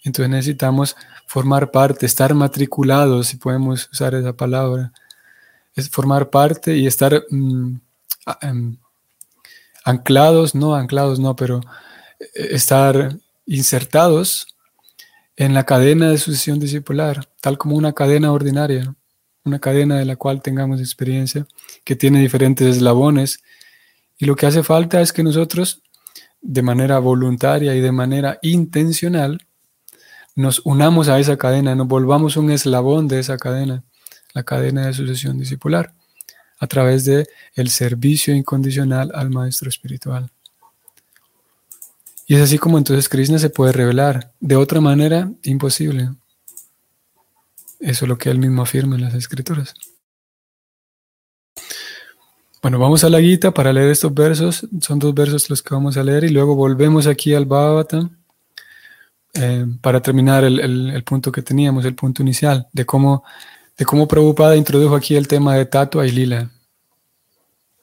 entonces 0.04 0.30
necesitamos 0.30 0.96
formar 1.26 1.70
parte, 1.70 2.06
estar 2.06 2.34
matriculados, 2.34 3.28
si 3.28 3.36
podemos 3.36 3.88
usar 3.92 4.14
esa 4.14 4.32
palabra, 4.32 4.92
es 5.74 5.88
formar 5.88 6.30
parte 6.30 6.76
y 6.76 6.86
estar 6.86 7.22
mm, 7.30 7.74
em, 8.40 8.76
anclados, 9.84 10.54
no 10.54 10.74
anclados, 10.74 11.20
no, 11.20 11.36
pero 11.36 11.60
eh, 12.18 12.48
estar 12.50 13.16
insertados 13.46 14.48
en 15.40 15.54
la 15.54 15.64
cadena 15.64 16.10
de 16.10 16.18
sucesión 16.18 16.60
discipular, 16.60 17.26
tal 17.40 17.56
como 17.56 17.74
una 17.74 17.94
cadena 17.94 18.30
ordinaria, 18.30 18.94
una 19.42 19.58
cadena 19.58 19.98
de 19.98 20.04
la 20.04 20.16
cual 20.16 20.42
tengamos 20.42 20.80
experiencia, 20.80 21.46
que 21.82 21.96
tiene 21.96 22.20
diferentes 22.20 22.76
eslabones. 22.76 23.42
Y 24.18 24.26
lo 24.26 24.36
que 24.36 24.44
hace 24.44 24.62
falta 24.62 25.00
es 25.00 25.14
que 25.14 25.22
nosotros, 25.22 25.80
de 26.42 26.60
manera 26.60 26.98
voluntaria 26.98 27.74
y 27.74 27.80
de 27.80 27.90
manera 27.90 28.38
intencional, 28.42 29.40
nos 30.36 30.60
unamos 30.66 31.08
a 31.08 31.18
esa 31.18 31.38
cadena, 31.38 31.74
nos 31.74 31.88
volvamos 31.88 32.36
un 32.36 32.50
eslabón 32.50 33.08
de 33.08 33.20
esa 33.20 33.38
cadena, 33.38 33.82
la 34.34 34.42
cadena 34.42 34.88
de 34.88 34.92
sucesión 34.92 35.38
discipular, 35.38 35.94
a 36.58 36.66
través 36.66 37.06
de 37.06 37.26
el 37.54 37.70
servicio 37.70 38.34
incondicional 38.34 39.10
al 39.14 39.30
maestro 39.30 39.70
espiritual. 39.70 40.30
Y 42.30 42.36
es 42.36 42.42
así 42.42 42.58
como 42.58 42.78
entonces 42.78 43.08
Krishna 43.08 43.40
se 43.40 43.50
puede 43.50 43.72
revelar. 43.72 44.32
De 44.38 44.54
otra 44.54 44.80
manera, 44.80 45.32
imposible. 45.42 46.10
Eso 47.80 48.04
es 48.04 48.08
lo 48.08 48.18
que 48.18 48.30
él 48.30 48.38
mismo 48.38 48.62
afirma 48.62 48.94
en 48.94 49.00
las 49.00 49.14
escrituras. 49.14 49.74
Bueno, 52.62 52.78
vamos 52.78 53.02
a 53.02 53.10
la 53.10 53.20
Gita 53.20 53.52
para 53.52 53.72
leer 53.72 53.90
estos 53.90 54.14
versos. 54.14 54.64
Son 54.80 55.00
dos 55.00 55.12
versos 55.12 55.50
los 55.50 55.60
que 55.60 55.74
vamos 55.74 55.96
a 55.96 56.04
leer 56.04 56.22
y 56.22 56.28
luego 56.28 56.54
volvemos 56.54 57.08
aquí 57.08 57.34
al 57.34 57.46
Bhagavatam 57.46 58.16
eh, 59.34 59.66
para 59.80 60.00
terminar 60.00 60.44
el, 60.44 61.02
punto 61.02 61.32
que 61.32 61.42
teníamos, 61.42 61.84
el 61.84 61.96
punto 61.96 62.22
inicial, 62.22 62.68
de 62.72 62.86
cómo, 62.86 63.24
de 63.76 63.84
cómo 63.84 64.06
Prabhupada 64.06 64.56
introdujo 64.56 64.94
aquí 64.94 65.16
el 65.16 65.26
tema 65.26 65.56
de 65.56 65.66
Tatua 65.66 66.06
y 66.06 66.12
Lila. 66.12 66.48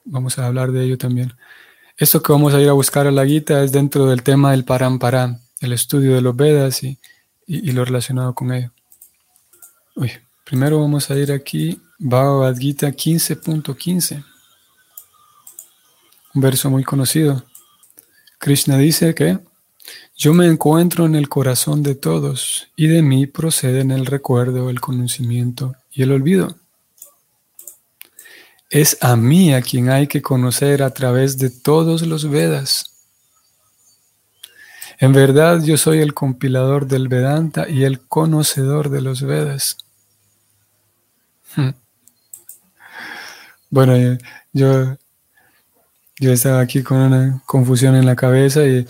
Vamos 0.06 0.38
a 0.38 0.46
hablar 0.46 0.72
de 0.72 0.84
ello 0.84 0.96
también. 0.96 1.34
Esto 1.98 2.22
que 2.22 2.30
vamos 2.30 2.54
a 2.54 2.60
ir 2.60 2.68
a 2.68 2.74
buscar 2.74 3.08
a 3.08 3.10
la 3.10 3.26
Gita 3.26 3.60
es 3.64 3.72
dentro 3.72 4.06
del 4.06 4.22
tema 4.22 4.52
del 4.52 4.64
Parampara, 4.64 5.40
el 5.60 5.72
estudio 5.72 6.14
de 6.14 6.20
los 6.20 6.36
Vedas 6.36 6.84
y, 6.84 6.96
lo 7.48 7.84
relacionado 7.84 8.36
con 8.36 8.52
ello. 8.52 8.70
Primero 10.44 10.80
vamos 10.80 11.10
a 11.10 11.16
ir 11.16 11.32
aquí, 11.32 11.82
Bhagavad 11.98 12.56
Gita 12.56 12.90
15.15, 12.90 14.24
un 16.34 16.40
verso 16.40 16.70
muy 16.70 16.84
conocido. 16.84 17.44
Krishna 18.38 18.78
dice 18.78 19.12
que 19.12 19.40
yo 20.16 20.32
me 20.34 20.46
encuentro 20.46 21.04
en 21.04 21.16
el 21.16 21.28
corazón 21.28 21.82
de 21.82 21.96
todos 21.96 22.68
y 22.76 22.86
de 22.86 23.02
mí 23.02 23.26
proceden 23.26 23.90
el 23.90 24.06
recuerdo, 24.06 24.70
el 24.70 24.80
conocimiento 24.80 25.74
y 25.90 26.04
el 26.04 26.12
olvido. 26.12 26.58
Es 28.70 28.98
a 29.00 29.16
mí 29.16 29.54
a 29.54 29.62
quien 29.62 29.90
hay 29.90 30.06
que 30.06 30.22
conocer 30.22 30.82
a 30.82 30.90
través 30.90 31.38
de 31.38 31.50
todos 31.50 32.06
los 32.06 32.28
Vedas. 32.28 32.94
En 34.98 35.12
verdad 35.12 35.62
yo 35.62 35.76
soy 35.76 36.00
el 36.00 36.12
compilador 36.12 36.86
del 36.86 37.08
Vedanta 37.08 37.68
y 37.68 37.84
el 37.84 38.00
conocedor 38.00 38.90
de 38.90 39.00
los 39.00 39.22
Vedas. 39.22 39.78
Hmm. 41.54 41.70
Bueno, 43.70 43.94
eh, 43.94 44.18
yo, 44.52 44.96
yo 46.18 46.32
estaba 46.32 46.60
aquí 46.60 46.82
con 46.82 46.98
una 46.98 47.42
confusión 47.46 47.94
en 47.94 48.06
la 48.06 48.16
cabeza 48.16 48.64
y 48.64 48.86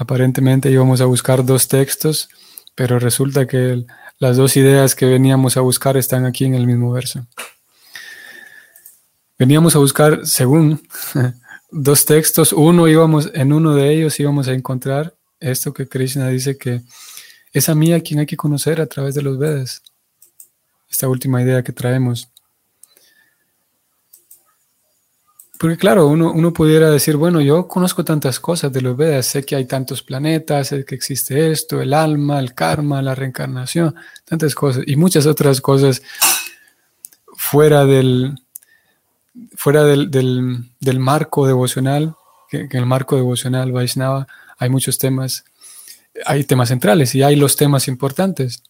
Aparentemente 0.00 0.70
íbamos 0.70 1.02
a 1.02 1.04
buscar 1.04 1.44
dos 1.44 1.68
textos, 1.68 2.30
pero 2.74 2.98
resulta 2.98 3.46
que 3.46 3.84
las 4.18 4.38
dos 4.38 4.56
ideas 4.56 4.94
que 4.94 5.04
veníamos 5.04 5.58
a 5.58 5.60
buscar 5.60 5.98
están 5.98 6.24
aquí 6.24 6.46
en 6.46 6.54
el 6.54 6.66
mismo 6.66 6.90
verso. 6.90 7.26
Veníamos 9.40 9.74
a 9.74 9.78
buscar, 9.78 10.26
según 10.26 10.82
dos 11.70 12.04
textos, 12.04 12.52
uno 12.52 12.86
íbamos, 12.88 13.30
en 13.32 13.54
uno 13.54 13.74
de 13.74 13.90
ellos 13.90 14.20
íbamos 14.20 14.48
a 14.48 14.52
encontrar 14.52 15.14
esto 15.40 15.72
que 15.72 15.88
Krishna 15.88 16.28
dice 16.28 16.58
que 16.58 16.82
es 17.50 17.70
a 17.70 17.74
mí 17.74 17.94
a 17.94 18.02
quien 18.02 18.20
hay 18.20 18.26
que 18.26 18.36
conocer 18.36 18.82
a 18.82 18.86
través 18.86 19.14
de 19.14 19.22
los 19.22 19.38
Vedas. 19.38 19.82
Esta 20.90 21.08
última 21.08 21.40
idea 21.40 21.62
que 21.62 21.72
traemos. 21.72 22.28
Porque 25.58 25.78
claro, 25.78 26.08
uno, 26.08 26.32
uno, 26.32 26.52
pudiera 26.52 26.90
decir, 26.90 27.16
bueno, 27.16 27.40
yo 27.40 27.66
conozco 27.66 28.04
tantas 28.04 28.38
cosas 28.38 28.70
de 28.70 28.82
los 28.82 28.94
Vedas, 28.94 29.24
sé 29.24 29.42
que 29.42 29.56
hay 29.56 29.64
tantos 29.64 30.02
planetas, 30.02 30.68
sé 30.68 30.84
que 30.84 30.94
existe 30.94 31.50
esto, 31.50 31.80
el 31.80 31.94
alma, 31.94 32.40
el 32.40 32.52
karma, 32.54 33.00
la 33.00 33.14
reencarnación, 33.14 33.94
tantas 34.26 34.54
cosas, 34.54 34.84
y 34.86 34.96
muchas 34.96 35.24
otras 35.24 35.62
cosas 35.62 36.02
fuera 37.38 37.86
del, 37.86 38.34
fuera 39.54 39.84
del, 39.84 40.10
del, 40.10 40.98
marco 40.98 41.46
devocional, 41.46 42.14
que, 42.48 42.62
en 42.62 42.76
el 42.76 42.86
marco 42.86 43.16
devocional 43.16 43.72
Vaishnava 43.72 44.26
hay 44.58 44.68
muchos 44.68 44.98
temas, 44.98 45.44
hay 46.26 46.44
temas 46.44 46.68
centrales 46.68 47.14
y 47.14 47.22
hay 47.22 47.36
los 47.36 47.56
temas 47.56 47.88
importantes. 47.88 48.62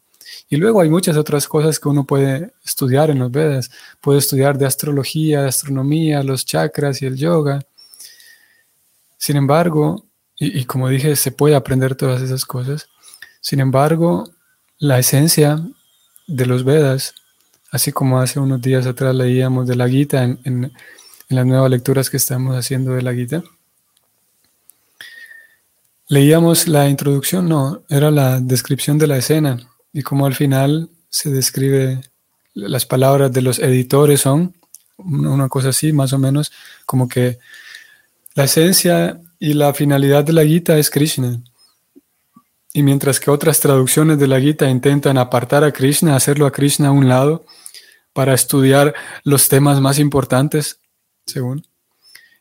Y 0.49 0.57
luego 0.57 0.81
hay 0.81 0.88
muchas 0.88 1.17
otras 1.17 1.49
cosas 1.49 1.79
que 1.79 1.88
uno 1.88 2.05
puede 2.05 2.52
estudiar 2.64 3.11
en 3.11 3.19
los 3.19 3.31
Vedas. 3.31 3.71
Puede 4.00 4.19
estudiar 4.19 4.59
de 4.59 4.67
astrología, 4.67 5.43
de 5.43 5.49
astronomía, 5.49 6.23
los 6.23 6.45
chakras 6.45 7.02
y 7.02 7.07
el 7.07 7.17
yoga. 7.17 7.61
Sin 9.17 9.37
embargo, 9.37 10.07
y, 10.43 10.64
como 10.64 10.88
dije, 10.88 11.17
se 11.17 11.33
puede 11.33 11.55
aprender 11.55 11.95
todas 11.95 12.23
esas 12.23 12.47
cosas. 12.47 12.88
Sin 13.43 13.61
embargo, 13.61 14.31
la 14.79 14.99
esencia 14.99 15.61
de 16.26 16.47
los 16.47 16.64
Vedas, 16.64 17.14
así 17.71 17.93
como 17.93 18.21
hace 18.21 18.41
unos 18.41 18.61
días 18.61 18.87
atrás 18.87 19.15
leíamos 19.15 19.67
de 19.67 19.77
la 19.77 19.89
Gita 19.89 20.25
en, 20.25 20.73
las 21.29 21.47
nuevas 21.47 21.71
lecturas 21.71 22.11
que 22.11 22.17
estamos 22.17 22.57
haciendo 22.57 22.93
de 22.93 23.03
la 23.03 23.15
Gita, 23.15 23.43
Leíamos 26.09 26.67
la 26.67 26.89
introducción, 26.89 27.49
no, 27.49 27.85
era 27.89 28.11
la 28.11 28.41
descripción 28.41 28.99
de 28.99 29.07
la 29.07 29.19
escena 29.19 29.61
y 29.93 30.03
como 30.03 30.27
al 30.27 30.35
final 30.35 30.89
se 31.09 31.31
describe 31.31 32.00
las 32.53 32.85
palabras 32.85 33.33
de 33.33 33.43
los 33.43 33.61
editores 33.61 34.23
son 34.23 34.53
una 34.97 35.49
cosa 35.49 35.69
así, 35.69 35.93
más 35.93 36.12
o 36.12 36.19
menos, 36.19 36.50
como 36.85 37.09
que 37.09 37.39
la 38.35 38.45
esencia 38.45 39.21
y 39.39 39.55
la 39.55 39.73
finalidad 39.73 40.25
de 40.25 40.33
la 40.33 40.45
Gita 40.45 40.79
es 40.79 40.91
Krishna. 40.91 41.41
Y 42.73 42.83
mientras 42.83 43.19
que 43.19 43.31
otras 43.31 43.61
traducciones 43.61 44.19
de 44.19 44.29
la 44.29 44.41
Gita 44.41 44.69
intentan 44.71 45.19
apartar 45.19 45.65
a 45.65 45.73
Krishna, 45.73 46.15
hacerlo 46.15 46.47
a 46.47 46.53
Krishna 46.53 46.89
a 46.89 46.93
un 46.93 47.09
lado, 47.09 47.45
para 48.12 48.35
estudiar 48.35 48.95
los 49.25 49.49
temas 49.49 49.81
más 49.81 49.99
importantes, 49.99 50.81
según, 51.27 51.67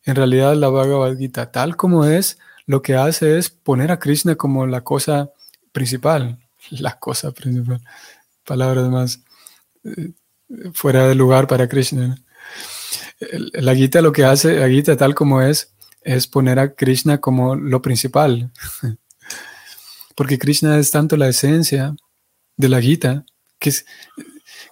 en 0.04 0.16
realidad 0.16 0.56
la 0.56 0.70
Bhagavad 0.70 1.18
Gita, 1.18 1.52
tal 1.52 1.76
como 1.76 2.06
es, 2.06 2.38
lo 2.66 2.82
que 2.82 2.96
hace 2.96 3.38
es 3.38 3.50
poner 3.50 3.92
a 3.92 4.00
Krishna 4.00 4.36
como 4.36 4.68
la 4.68 4.82
cosa 4.82 5.32
principal, 5.72 6.38
la 6.70 7.00
cosa 7.00 7.32
principal, 7.32 7.82
palabras 8.46 8.88
más 8.90 9.22
eh, 9.84 10.12
fuera 10.74 11.08
de 11.08 11.16
lugar 11.16 11.48
para 11.48 11.68
Krishna. 11.68 12.18
La 13.54 13.76
Gita 13.76 14.02
lo 14.02 14.12
que 14.12 14.24
hace, 14.24 14.60
la 14.60 14.70
Gita 14.70 14.96
tal 14.96 15.16
como 15.16 15.42
es, 15.42 15.74
es 16.04 16.28
poner 16.28 16.60
a 16.60 16.74
Krishna 16.74 17.20
como 17.20 17.56
lo 17.56 17.82
principal. 17.82 18.52
Porque 20.20 20.38
Krishna 20.38 20.78
es 20.78 20.92
tanto 20.92 21.16
la 21.16 21.30
esencia 21.30 21.96
de 22.58 22.68
la 22.68 22.82
Gita, 22.82 23.24
que 23.58 23.72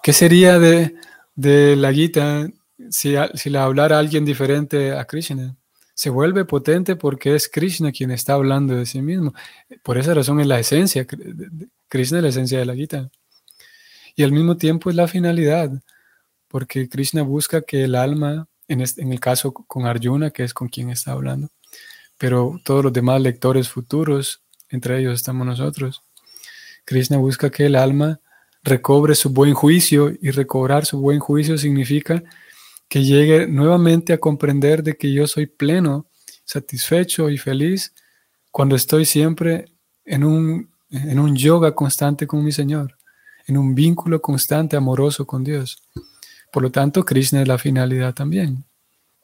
¿qué 0.04 0.12
sería 0.12 0.60
de, 0.60 0.94
la 1.78 1.94
Gita 1.94 2.50
si, 2.90 3.16
si 3.34 3.50
le 3.50 3.58
hablara 3.58 3.98
alguien 3.98 4.26
diferente 4.26 4.92
a 4.92 5.06
Krishna? 5.06 5.56
se 5.94 6.10
vuelve 6.10 6.44
potente 6.44 6.98
porque 6.98 7.34
es 7.34 7.48
Krishna 7.48 7.94
quien 7.94 8.12
está 8.12 8.34
hablando 8.34 8.76
de 8.76 8.86
sí 8.86 9.02
mismo. 9.02 9.34
Por 9.84 9.98
esa 9.98 10.14
razón 10.14 10.42
es 10.42 10.48
la 10.48 10.60
esencia, 10.60 11.08
Krishna 11.88 12.18
es 12.18 12.24
la 12.24 12.30
esencia 12.30 12.60
de 12.60 12.66
la 12.66 12.76
Gita. 12.76 13.10
Y 14.18 14.24
al 14.24 14.34
mismo 14.34 14.58
tiempo 14.58 14.90
es 14.90 14.98
la 14.98 15.08
finalidad, 15.08 15.72
porque 16.50 16.90
Krishna 16.90 17.22
busca 17.22 17.62
que 17.62 17.86
el 17.86 17.96
alma, 17.96 18.50
en, 18.68 18.82
en 18.82 19.14
el 19.14 19.22
caso 19.22 19.54
con 19.54 19.86
Arjuna, 19.86 20.32
que 20.32 20.44
es 20.44 20.54
con 20.54 20.68
quien 20.68 20.90
está 20.90 21.14
hablando, 21.14 21.48
pero 22.18 22.60
todos 22.66 22.84
los 22.84 22.92
demás 22.92 23.22
lectores 23.22 23.70
futuros, 23.70 24.42
entre 24.70 25.00
ellos 25.00 25.14
estamos 25.14 25.46
nosotros, 25.46 26.04
Krishna 26.86 27.18
busca 27.18 27.50
que 27.50 27.66
el 27.66 27.76
alma 27.76 28.20
recobre 28.64 29.16
su 29.16 29.30
buen 29.30 29.54
juicio 29.54 30.14
y 30.22 30.32
recobrar 30.32 30.86
su 30.86 31.00
buen 31.00 31.20
juicio 31.20 31.58
significa 31.58 32.24
que 32.88 33.04
llegue 33.04 33.48
nuevamente 33.48 34.14
a 34.14 34.20
comprender 34.20 34.84
de 34.84 34.96
que 34.96 35.12
yo 35.12 35.28
soy 35.28 35.46
pleno, 35.46 36.08
satisfecho 36.46 37.30
y 37.30 37.38
feliz 37.38 37.94
cuando 38.52 38.76
estoy 38.76 39.06
siempre 39.06 39.66
en 40.06 40.24
un, 40.24 40.70
en 40.90 41.20
un 41.20 41.36
yoga 41.36 41.76
constante 41.76 42.26
con 42.26 42.44
mi 42.44 42.52
Señor, 42.52 42.98
en 43.46 43.58
un 43.58 43.76
vínculo 43.76 44.22
constante, 44.22 44.78
amoroso 44.78 45.28
con 45.28 45.44
Dios. 45.44 45.84
Por 46.52 46.64
lo 46.64 46.72
tanto, 46.72 47.04
Krishna 47.04 47.42
es 47.42 47.48
la 47.48 47.58
finalidad 47.58 48.14
también. 48.14 48.64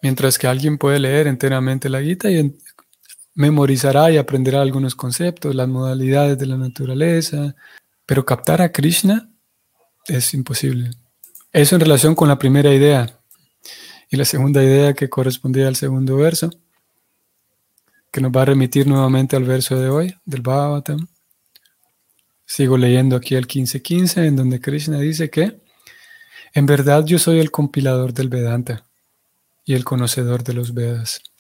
Mientras 0.02 0.38
que 0.38 0.48
alguien 0.48 0.78
puede 0.78 1.00
leer 1.00 1.28
enteramente 1.28 1.88
la 1.88 2.02
Gita 2.02 2.30
y 2.30 2.54
memorizará 3.36 4.12
y 4.12 4.18
aprenderá 4.18 4.62
algunos 4.62 4.96
conceptos, 4.96 5.56
las 5.56 5.68
modalidades 5.68 6.38
de 6.38 6.46
la 6.46 6.58
naturaleza, 6.58 7.56
pero 8.06 8.26
captar 8.26 8.62
a 8.62 8.72
Krishna 8.72 9.30
es 10.08 10.34
imposible. 10.34 10.92
Eso 11.52 11.76
en 11.76 11.82
relación 11.82 12.16
con 12.16 12.28
la 12.28 12.40
primera 12.40 12.74
idea, 12.74 13.20
y 14.10 14.18
la 14.18 14.26
segunda 14.26 14.64
idea 14.64 14.94
que 14.94 15.10
correspondía 15.10 15.68
al 15.68 15.76
segundo 15.76 16.18
verso, 16.18 16.52
que 18.12 18.22
nos 18.22 18.32
va 18.32 18.44
a 18.44 18.46
remitir 18.46 18.86
nuevamente 18.86 19.36
al 19.36 19.44
verso 19.44 19.80
de 19.80 19.90
hoy, 19.90 20.16
del 20.24 20.42
Bhagavatam. 20.42 21.08
Sigo 22.46 22.78
leyendo 22.78 23.16
aquí 23.16 23.34
el 23.34 23.48
15.15, 23.48 24.26
en 24.28 24.36
donde 24.36 24.62
Krishna 24.62 25.00
dice 25.00 25.32
que 25.32 25.64
en 26.54 26.68
verdad 26.68 27.04
yo 27.06 27.18
soy 27.18 27.40
el 27.40 27.50
compilador 27.50 28.14
del 28.14 28.30
Vedanta 28.30 28.86
y 29.66 29.74
el 29.74 29.84
conocedor 29.84 30.44
de 30.44 30.54
los 30.54 30.76
Vedas. 30.76 31.33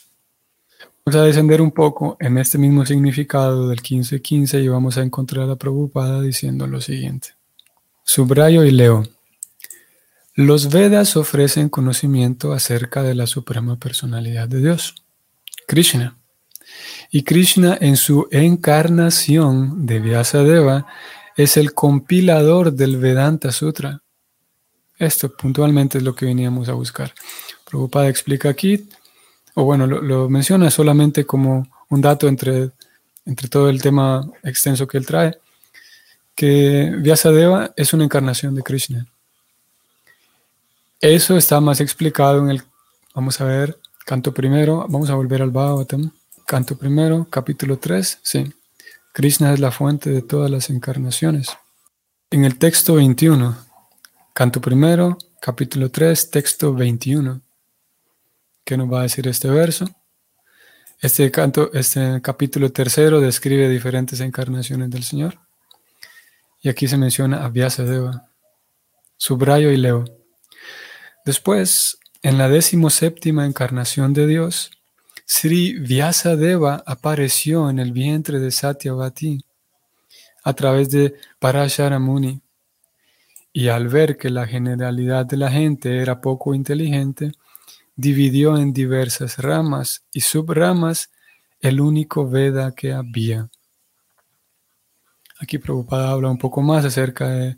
Vamos 1.05 1.21
a 1.21 1.25
descender 1.25 1.61
un 1.61 1.71
poco 1.71 2.15
en 2.21 2.37
este 2.37 2.57
mismo 2.57 2.85
significado 2.85 3.67
del 3.67 3.81
15.15 3.81 4.63
y 4.63 4.69
vamos 4.69 4.97
a 4.97 5.01
encontrar 5.01 5.49
a 5.49 5.57
Prabhupada 5.57 6.21
diciendo 6.21 6.65
lo 6.65 6.79
siguiente. 6.79 7.31
Subrayo 8.05 8.63
y 8.63 8.71
leo. 8.71 9.03
Los 10.33 10.69
Vedas 10.69 11.17
ofrecen 11.17 11.67
conocimiento 11.67 12.53
acerca 12.53 13.03
de 13.03 13.15
la 13.15 13.27
suprema 13.27 13.75
personalidad 13.75 14.47
de 14.47 14.61
Dios, 14.61 14.95
Krishna. 15.67 16.15
Y 17.11 17.23
Krishna 17.23 17.77
en 17.81 17.97
su 17.97 18.29
encarnación 18.31 19.85
de 19.85 19.99
Vyasadeva 19.99 20.87
es 21.35 21.57
el 21.57 21.73
compilador 21.73 22.71
del 22.71 22.95
Vedanta 22.95 23.51
Sutra. 23.51 24.01
Esto 24.97 25.35
puntualmente 25.35 25.97
es 25.97 26.03
lo 26.05 26.15
que 26.15 26.27
veníamos 26.27 26.69
a 26.69 26.73
buscar. 26.73 27.13
Prabhupada 27.65 28.07
explica 28.07 28.47
aquí, 28.47 28.87
o 29.55 29.63
bueno, 29.63 29.85
lo, 29.87 30.29
menciona 30.29 30.69
solamente 30.71 31.25
como 31.25 31.67
un 31.89 32.01
dato 32.01 32.27
entre, 32.27 32.71
entre 33.25 33.47
todo 33.47 33.69
el 33.69 33.81
tema 33.81 34.27
extenso 34.43 34.87
que 34.87 34.97
él 34.97 35.05
trae, 35.05 35.37
que 36.35 36.91
Vyasadeva 36.97 37.71
es 37.75 37.93
una 37.93 38.03
encarnación 38.03 38.55
de 38.55 38.63
Krishna. 38.63 39.07
Eso 40.99 41.37
está 41.37 41.59
más 41.59 41.81
explicado 41.81 42.39
en 42.39 42.49
el, 42.49 42.63
vamos 43.13 43.39
a 43.41 43.45
ver, 43.45 43.77
canto 44.05 44.33
primero, 44.33 44.87
vamos 44.89 45.09
a 45.09 45.15
volver 45.15 45.41
al 45.41 45.51
Bhagavatam, 45.51 46.11
canto 46.45 46.77
primero, 46.77 47.27
capítulo 47.29 47.77
3, 47.77 48.19
sí. 48.21 48.53
Krishna 49.13 49.53
es 49.53 49.59
la 49.59 49.71
fuente 49.71 50.09
de 50.09 50.23
todas 50.23 50.49
las 50.49 50.71
encarnaciones. 50.71 51.49
En 52.31 52.45
el 52.45 52.57
texto 52.57 52.95
21, 52.95 53.55
canto 54.33 54.59
primero, 54.59 55.19
capítulo 55.39 55.91
3, 55.91 56.31
texto 56.31 56.73
21. 56.73 57.41
¿Qué 58.63 58.77
nos 58.77 58.91
va 58.91 58.99
a 58.99 59.03
decir 59.03 59.27
este 59.27 59.49
verso? 59.49 59.85
Este, 61.01 61.29
canto, 61.31 61.69
este 61.73 62.21
capítulo 62.21 62.71
tercero 62.71 63.19
describe 63.19 63.67
diferentes 63.67 64.21
encarnaciones 64.21 64.89
del 64.89 65.03
Señor. 65.03 65.39
Y 66.61 66.69
aquí 66.69 66.87
se 66.87 66.97
menciona 66.97 67.43
a 67.43 67.49
Vyasadeva. 67.49 68.29
Subrayo 69.17 69.69
y 69.69 69.77
leo. 69.77 70.05
Después, 71.25 71.99
en 72.21 72.37
la 72.37 72.49
séptima 72.89 73.45
encarnación 73.45 74.13
de 74.13 74.27
Dios, 74.27 74.71
Sri 75.25 75.77
Vyasadeva 75.79 76.83
apareció 76.85 77.69
en 77.69 77.79
el 77.79 77.91
vientre 77.91 78.39
de 78.39 78.51
Satyavati 78.51 79.43
a 80.45 80.53
través 80.53 80.89
de 80.89 81.15
Parasharamuni. 81.39 82.41
Y 83.51 83.67
al 83.67 83.89
ver 83.89 84.15
que 84.15 84.29
la 84.29 84.47
generalidad 84.47 85.25
de 85.25 85.35
la 85.35 85.51
gente 85.51 85.97
era 85.97 86.21
poco 86.21 86.55
inteligente, 86.55 87.33
dividió 87.95 88.57
en 88.57 88.73
diversas 88.73 89.37
ramas 89.37 90.03
y 90.11 90.21
subramas 90.21 91.11
el 91.59 91.79
único 91.81 92.29
Veda 92.29 92.73
que 92.73 92.93
había. 92.93 93.49
Aquí 95.39 95.57
Prabhupada 95.57 96.11
habla 96.11 96.29
un 96.29 96.37
poco 96.37 96.61
más 96.61 96.85
acerca 96.85 97.29
de, 97.29 97.55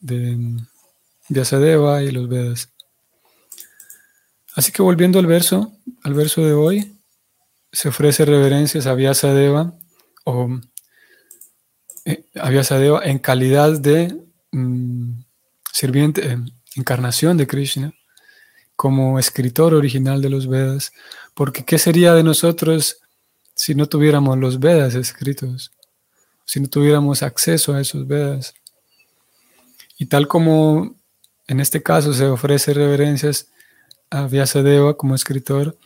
de 0.00 0.56
Vyasadeva 1.28 2.02
y 2.02 2.10
los 2.10 2.28
Vedas. 2.28 2.72
Así 4.54 4.72
que 4.72 4.82
volviendo 4.82 5.18
al 5.18 5.26
verso, 5.26 5.72
al 6.02 6.14
verso 6.14 6.44
de 6.44 6.52
hoy, 6.52 7.00
se 7.72 7.88
ofrece 7.88 8.24
reverencias 8.24 8.86
a 8.86 8.94
Vyasadeva 8.94 9.72
o 10.24 10.48
eh, 12.04 12.24
a 12.34 12.50
Vyasadeva 12.50 13.04
en 13.04 13.18
calidad 13.18 13.78
de 13.78 14.16
mm, 14.52 15.20
sirviente, 15.72 16.32
eh, 16.32 16.38
encarnación 16.74 17.36
de 17.36 17.46
Krishna, 17.46 17.92
como 18.80 19.18
escritor 19.18 19.74
original 19.74 20.22
de 20.22 20.30
los 20.30 20.48
Vedas, 20.48 20.94
porque 21.34 21.66
¿qué 21.66 21.78
sería 21.78 22.14
de 22.14 22.22
nosotros 22.22 22.96
si 23.54 23.74
no 23.74 23.84
tuviéramos 23.84 24.38
los 24.38 24.58
Vedas 24.58 24.94
escritos? 24.94 25.70
Si 26.46 26.60
no 26.60 26.66
tuviéramos 26.66 27.22
acceso 27.22 27.74
a 27.74 27.82
esos 27.82 28.06
Vedas. 28.06 28.54
Y 29.98 30.06
tal 30.06 30.26
como 30.28 30.94
en 31.46 31.60
este 31.60 31.82
caso 31.82 32.14
se 32.14 32.24
ofrece 32.24 32.72
reverencias 32.72 33.48
a 34.08 34.26
Vyasadeva 34.26 34.96
como 34.96 35.14
escritor, 35.14 35.76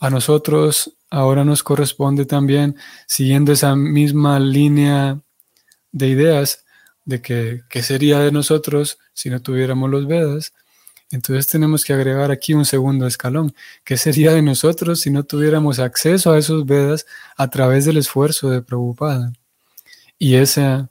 a 0.00 0.10
nosotros 0.10 0.96
ahora 1.10 1.44
nos 1.44 1.62
corresponde 1.62 2.24
también, 2.24 2.74
siguiendo 3.06 3.52
esa 3.52 3.76
misma 3.76 4.40
línea 4.40 5.20
de 5.92 6.08
ideas, 6.08 6.64
de 7.04 7.22
que 7.22 7.60
qué 7.70 7.84
sería 7.84 8.18
de 8.18 8.32
nosotros 8.32 8.98
si 9.12 9.30
no 9.30 9.40
tuviéramos 9.40 9.88
los 9.88 10.08
Vedas. 10.08 10.52
Entonces 11.12 11.46
tenemos 11.46 11.84
que 11.84 11.92
agregar 11.92 12.30
aquí 12.30 12.54
un 12.54 12.64
segundo 12.64 13.06
escalón. 13.06 13.54
¿Qué 13.84 13.96
sería 13.96 14.32
de 14.32 14.42
nosotros 14.42 15.00
si 15.00 15.10
no 15.10 15.22
tuviéramos 15.22 15.78
acceso 15.78 16.32
a 16.32 16.38
esos 16.38 16.66
Vedas 16.66 17.06
a 17.36 17.48
través 17.48 17.84
del 17.84 17.98
esfuerzo 17.98 18.50
de 18.50 18.62
Prabhupada? 18.62 19.32
Y 20.18 20.34
esa, 20.34 20.90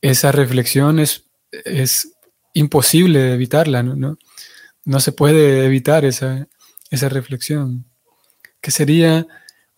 esa 0.00 0.32
reflexión 0.32 0.98
es, 0.98 1.24
es 1.52 2.12
imposible 2.54 3.34
evitarla, 3.34 3.82
¿no? 3.82 4.18
no 4.84 5.00
se 5.00 5.12
puede 5.12 5.64
evitar 5.64 6.04
esa, 6.04 6.48
esa 6.90 7.08
reflexión. 7.08 7.84
¿Qué 8.60 8.70
sería 8.70 9.26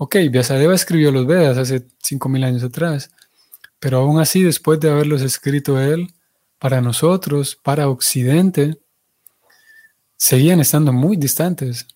Ok, 0.00 0.14
Vyasadeva 0.30 0.76
escribió 0.76 1.10
los 1.10 1.26
Vedas 1.26 1.58
hace 1.58 1.80
5.000 1.80 2.44
años 2.44 2.62
atrás, 2.62 3.10
pero 3.80 3.98
aún 3.98 4.20
así, 4.20 4.44
después 4.44 4.78
de 4.78 4.90
haberlos 4.90 5.22
escrito 5.22 5.80
él, 5.80 6.14
para 6.60 6.80
nosotros, 6.80 7.58
para 7.60 7.88
Occidente, 7.88 8.78
seguían 10.18 10.60
estando 10.60 10.92
muy 10.92 11.16
distantes 11.16 11.86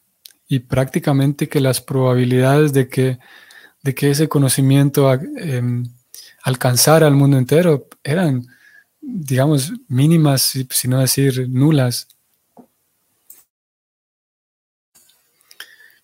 y 0.48 0.61
prácticamente 0.61 1.48
que 1.48 1.61
las 1.61 1.80
probabilidades 1.80 2.72
de 2.72 2.88
que, 2.88 3.18
de 3.82 3.94
que 3.94 4.11
ese 4.11 4.28
conocimiento 4.28 5.12
em, 5.12 5.85
alcanzara 6.44 7.06
al 7.06 7.14
mundo 7.14 7.37
entero 7.37 7.88
eran, 8.02 8.46
digamos, 9.00 9.72
mínimas, 9.88 10.42
si 10.70 10.88
no 10.88 11.00
decir 11.00 11.48
nulas. 11.48 12.08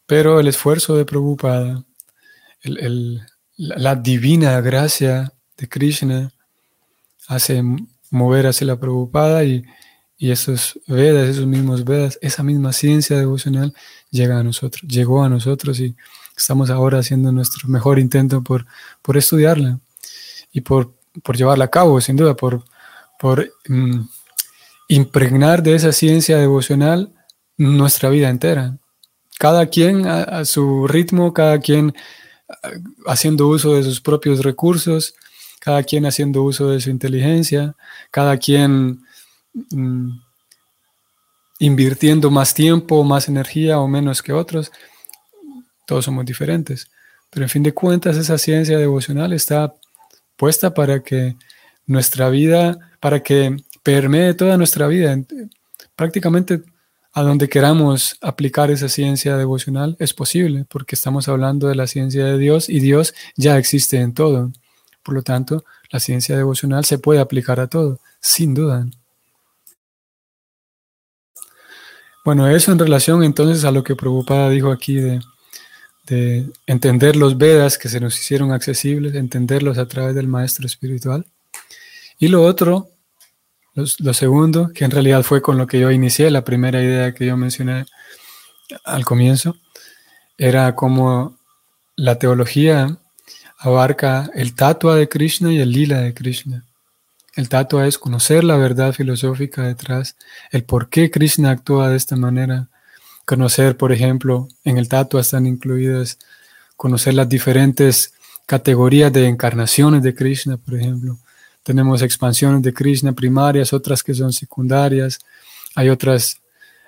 Pero 0.07 0.41
el 0.41 0.49
esfuerzo 0.49 0.97
de 0.97 1.05
Prabhupada, 1.05 1.85
la 3.57 3.95
divina 3.95 4.61
gracia 4.61 5.33
de 5.57 5.69
Krishna 5.69 6.33
hace 7.29 7.63
mover 8.11 8.47
hacia 8.47 8.67
la 8.67 8.81
Prabhupada 8.81 9.45
y, 9.45 9.63
y 10.19 10.33
esos 10.33 10.79
Vedas, 10.87 11.29
esos 11.29 11.47
mismos 11.47 11.85
Vedas, 11.85 12.19
esa 12.21 12.43
misma 12.43 12.73
ciencia 12.73 13.17
devocional 13.17 13.73
llega 14.11 14.39
a 14.39 14.43
nosotros, 14.43 14.83
llegó 14.83 15.23
a 15.23 15.29
nosotros 15.29 15.79
y 15.79 15.95
estamos 16.37 16.71
ahora 16.71 16.99
haciendo 16.99 17.31
nuestro 17.31 17.69
mejor 17.69 17.99
intento 17.99 18.43
por, 18.43 18.67
por 19.01 19.17
estudiarla 19.17 19.79
y 20.53 20.61
por, 20.61 20.93
por 21.23 21.37
llevarla 21.37 21.67
a 21.67 21.71
cabo, 21.71 22.01
sin 22.01 22.17
duda, 22.17 22.35
por, 22.35 22.65
por 23.19 23.53
mm, 23.69 24.01
impregnar 24.89 25.63
de 25.63 25.77
esa 25.77 25.93
ciencia 25.93 26.39
devocional 26.39 27.13
nuestra 27.57 28.09
vida 28.09 28.29
entera. 28.29 28.77
Cada 29.39 29.67
quien 29.67 30.07
a, 30.07 30.45
su 30.45 30.89
ritmo, 30.89 31.33
cada 31.33 31.61
quien 31.61 31.95
haciendo 33.07 33.47
uso 33.47 33.75
de 33.75 33.85
sus 33.85 34.01
propios 34.01 34.43
recursos, 34.43 35.15
cada 35.61 35.83
quien 35.85 36.07
haciendo 36.07 36.43
uso 36.43 36.71
de 36.71 36.81
su 36.81 36.91
inteligencia, 36.91 37.77
cada 38.11 38.37
quien 38.39 39.05
invirtiendo 41.59 42.31
más 42.31 42.55
tiempo, 42.55 43.03
más 43.05 43.29
energía 43.29 43.81
o 43.81 43.89
menos 43.89 44.23
que 44.23 44.33
otros. 44.33 44.71
Todos 45.87 46.05
somos 46.05 46.25
diferentes. 46.25 46.89
Pero 47.31 47.45
en 47.45 47.51
fin 47.51 47.63
de 47.63 47.73
cuentas, 47.73 48.17
esa 48.17 48.39
ciencia 48.39 48.79
devocional 48.79 49.33
está 49.33 49.75
puesta 50.37 50.73
para 50.73 51.03
que 51.03 51.37
nuestra 51.87 52.31
vida, 52.31 52.79
para 53.01 53.23
que 53.23 53.57
permee 53.83 54.35
toda 54.35 54.57
nuestra 54.57 54.87
vida. 54.87 55.17
Prácticamente 55.97 56.63
a 57.13 57.23
donde 57.23 57.49
queramos 57.49 58.17
aplicar 58.21 58.71
esa 58.71 58.89
ciencia 58.89 59.37
devocional 59.37 59.97
es 59.99 60.15
posible, 60.15 60.67
porque 60.69 60.95
estamos 60.95 61.29
hablando 61.29 61.67
de 61.67 61.75
la 61.75 61.87
ciencia 61.87 62.25
de 62.25 62.39
Dios 62.39 62.69
y 62.69 62.81
Dios 62.81 63.15
ya 63.37 63.59
existe 63.59 63.99
en 63.99 64.15
todo. 64.15 64.53
Por 65.03 65.15
lo 65.15 65.23
tanto, 65.23 65.65
la 65.91 66.01
ciencia 66.01 66.37
devocional 66.37 66.85
se 66.85 66.99
puede 66.99 67.21
aplicar 67.21 67.61
a 67.61 67.67
todo, 67.67 67.99
sin 68.21 68.55
duda. 68.55 68.87
Bueno, 72.29 72.47
eso 72.47 72.73
en 72.73 72.79
relación 72.79 73.25
entonces 73.25 73.65
a 73.65 73.71
lo 73.71 73.83
que 73.83 73.97
Prabhupada 73.97 74.51
dijo 74.51 74.71
aquí 74.71 74.97
de, 74.97 75.21
de 76.07 76.45
entender 76.67 77.17
los 77.17 77.39
Vedas 77.39 77.79
que 77.79 77.89
se 77.89 78.01
nos 78.01 78.21
hicieron 78.21 78.53
accesibles, 78.53 79.15
entenderlos 79.15 79.79
a 79.79 79.89
través 79.89 80.15
del 80.15 80.29
maestro 80.29 80.67
espiritual. 80.67 81.25
Y 82.19 82.29
lo 82.29 82.43
otro 82.43 82.91
lo, 83.75 84.13
segundo, 84.13 84.71
que 84.75 84.85
en 84.85 84.91
realidad 84.91 85.23
fue 85.23 85.41
con 85.41 85.57
lo 85.57 85.67
que 85.67 85.81
yo 85.81 85.91
inicié, 85.91 86.31
la 86.31 86.45
primera 86.45 86.83
idea 86.83 87.15
que 87.15 87.25
yo 87.25 87.35
mencioné 87.39 87.87
al 88.85 89.07
comienzo, 89.07 89.57
era 90.37 90.75
como 90.75 91.39
la 91.97 92.19
teología 92.19 92.99
abarca 93.57 94.31
el 94.35 94.55
tatua 94.55 94.97
de 94.97 95.09
Krishna 95.09 95.51
y 95.51 95.61
el 95.61 95.73
lila 95.73 96.01
de 96.01 96.13
Krishna. 96.13 96.68
El 97.39 97.49
tatua 97.49 97.87
es 97.87 97.99
conocer 97.99 98.43
la 98.43 98.57
verdad 98.57 98.93
filosófica 98.93 99.63
detrás, 99.63 100.17
el 100.51 100.65
por 100.65 100.89
qué 100.89 101.09
Krishna 101.09 101.53
actúa 101.53 101.89
de 101.89 101.97
esta 101.97 102.17
manera. 102.17 102.67
Conocer, 103.25 103.77
por 103.77 103.93
ejemplo, 103.93 104.49
en 104.65 104.77
el 104.77 104.89
tatua 104.89 105.21
están 105.21 105.47
incluidas 105.47 106.19
conocer 106.77 107.15
las 107.15 107.29
diferentes 107.29 108.13
categorías 108.45 109.13
de 109.13 109.29
encarnaciones 109.29 110.03
de 110.03 110.17
Krishna, 110.17 110.57
por 110.57 110.75
ejemplo. 110.75 111.17
Tenemos 111.63 112.03
expansiones 112.03 112.61
de 112.61 112.75
Krishna 112.75 113.13
primarias, 113.13 113.73
otras 113.73 114.03
que 114.03 114.15
son 114.15 114.33
secundarias. 114.33 115.21
Hay 115.77 115.91
otras 115.91 116.41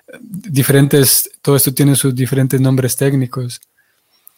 eh, 0.09 0.17
diferentes, 0.21 1.31
todo 1.41 1.55
esto 1.55 1.73
tiene 1.73 1.95
sus 1.95 2.13
diferentes 2.13 2.59
nombres 2.59 2.97
técnicos. 2.97 3.61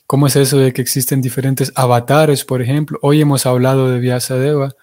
¿Cómo 0.05 0.27
es 0.27 0.35
eso 0.35 0.59
de 0.59 0.73
que 0.73 0.83
existen 0.83 1.23
diferentes 1.23 1.71
avatares, 1.73 2.45
por 2.45 2.61
ejemplo? 2.61 2.99
Hoy 3.01 3.19
hemos 3.19 3.47
hablado 3.47 3.89
de 3.89 3.97
Vyasadeva, 3.97 4.75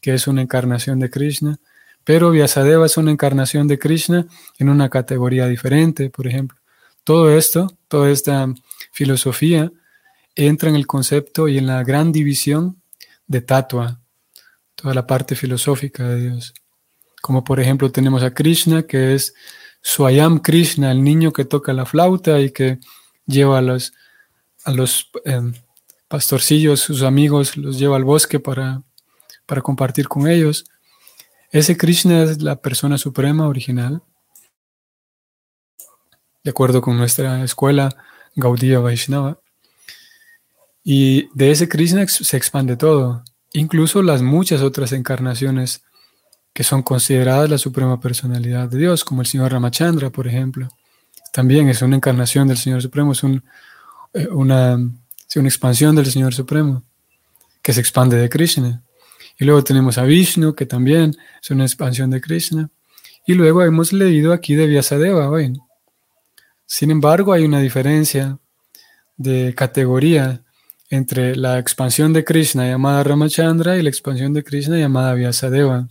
que 0.00 0.14
es 0.14 0.26
una 0.26 0.42
encarnación 0.42 0.98
de 0.98 1.10
Krishna, 1.10 1.58
pero 2.04 2.30
Vyasadeva 2.30 2.86
es 2.86 2.96
una 2.96 3.10
encarnación 3.10 3.68
de 3.68 3.78
Krishna 3.78 4.26
en 4.58 4.70
una 4.70 4.88
categoría 4.88 5.46
diferente, 5.46 6.08
por 6.08 6.26
ejemplo. 6.26 6.58
Todo 7.04 7.30
esto, 7.36 7.76
toda 7.88 8.10
esta 8.10 8.46
filosofía 8.92 9.70
entra 10.34 10.70
en 10.70 10.76
el 10.76 10.86
concepto 10.86 11.48
y 11.48 11.58
en 11.58 11.66
la 11.66 11.82
gran 11.84 12.12
división 12.12 12.80
de 13.26 13.40
tatua, 13.42 14.00
toda 14.74 14.94
la 14.94 15.06
parte 15.06 15.34
filosófica 15.34 16.08
de 16.08 16.30
Dios. 16.30 16.54
Como 17.20 17.44
por 17.44 17.60
ejemplo 17.60 17.90
tenemos 17.90 18.22
a 18.22 18.32
Krishna, 18.32 18.84
que 18.84 19.14
es 19.14 19.34
Swayam 19.82 20.38
Krishna, 20.38 20.92
el 20.92 21.02
niño 21.02 21.32
que 21.32 21.44
toca 21.44 21.72
la 21.72 21.84
flauta 21.84 22.40
y 22.40 22.52
que 22.52 22.78
lleva 23.26 23.58
a 23.58 23.62
los, 23.62 23.92
a 24.64 24.72
los 24.72 25.10
em, 25.24 25.52
pastorcillos, 26.08 26.80
sus 26.80 27.02
amigos, 27.02 27.56
los 27.56 27.78
lleva 27.78 27.96
al 27.96 28.04
bosque 28.04 28.40
para, 28.40 28.82
para 29.48 29.62
compartir 29.62 30.06
con 30.06 30.28
ellos. 30.28 30.66
Ese 31.50 31.78
Krishna 31.78 32.22
es 32.24 32.42
la 32.42 32.60
persona 32.60 32.98
suprema 32.98 33.48
original, 33.48 34.02
de 36.44 36.50
acuerdo 36.50 36.82
con 36.82 36.98
nuestra 36.98 37.42
escuela 37.42 37.88
Gaudiya 38.36 38.78
Vaishnava. 38.80 39.40
Y 40.84 41.30
de 41.34 41.50
ese 41.50 41.68
Krishna 41.68 42.06
se 42.06 42.36
expande 42.36 42.76
todo 42.76 43.24
incluso 43.52 44.02
las 44.02 44.22
muchas 44.22 44.60
otras 44.62 44.92
encarnaciones 44.92 45.82
que 46.52 46.64
son 46.64 46.82
consideradas 46.82 47.48
la 47.48 47.58
suprema 47.58 48.00
personalidad 48.00 48.68
de 48.68 48.78
Dios, 48.78 49.04
como 49.04 49.20
el 49.20 49.26
Señor 49.26 49.52
Ramachandra, 49.52 50.10
por 50.10 50.26
ejemplo. 50.26 50.68
También 51.32 51.68
es 51.68 51.82
una 51.82 51.96
encarnación 51.96 52.48
del 52.48 52.58
Señor 52.58 52.82
Supremo, 52.82 53.12
es 53.12 53.22
eh, 53.24 54.28
una, 54.30 54.74
una 54.74 55.48
expansión 55.48 55.94
del 55.94 56.10
Señor 56.10 56.34
Supremo 56.34 56.82
que 57.62 57.72
se 57.72 57.80
expande 57.80 58.16
de 58.16 58.28
Krishna. 58.28 58.82
Y 59.38 59.44
luego 59.44 59.62
tenemos 59.62 59.98
a 59.98 60.02
Vishnu, 60.02 60.54
que 60.54 60.66
también 60.66 61.16
es 61.40 61.50
una 61.50 61.64
expansión 61.64 62.10
de 62.10 62.20
Krishna. 62.20 62.70
Y 63.26 63.34
luego 63.34 63.62
hemos 63.62 63.92
leído 63.92 64.32
aquí 64.32 64.54
de 64.54 64.66
Vyasadeva. 64.66 65.30
hoy. 65.30 65.52
Sin 66.66 66.90
embargo, 66.90 67.32
hay 67.32 67.44
una 67.44 67.60
diferencia 67.60 68.38
de 69.16 69.54
categoría 69.54 70.42
entre 70.90 71.36
la 71.36 71.58
expansión 71.58 72.12
de 72.12 72.24
Krishna 72.24 72.66
llamada 72.66 73.04
Ramachandra 73.04 73.76
y 73.76 73.82
la 73.82 73.90
expansión 73.90 74.32
de 74.32 74.42
Krishna 74.42 74.78
llamada 74.78 75.14
Vyasadeva. 75.14 75.86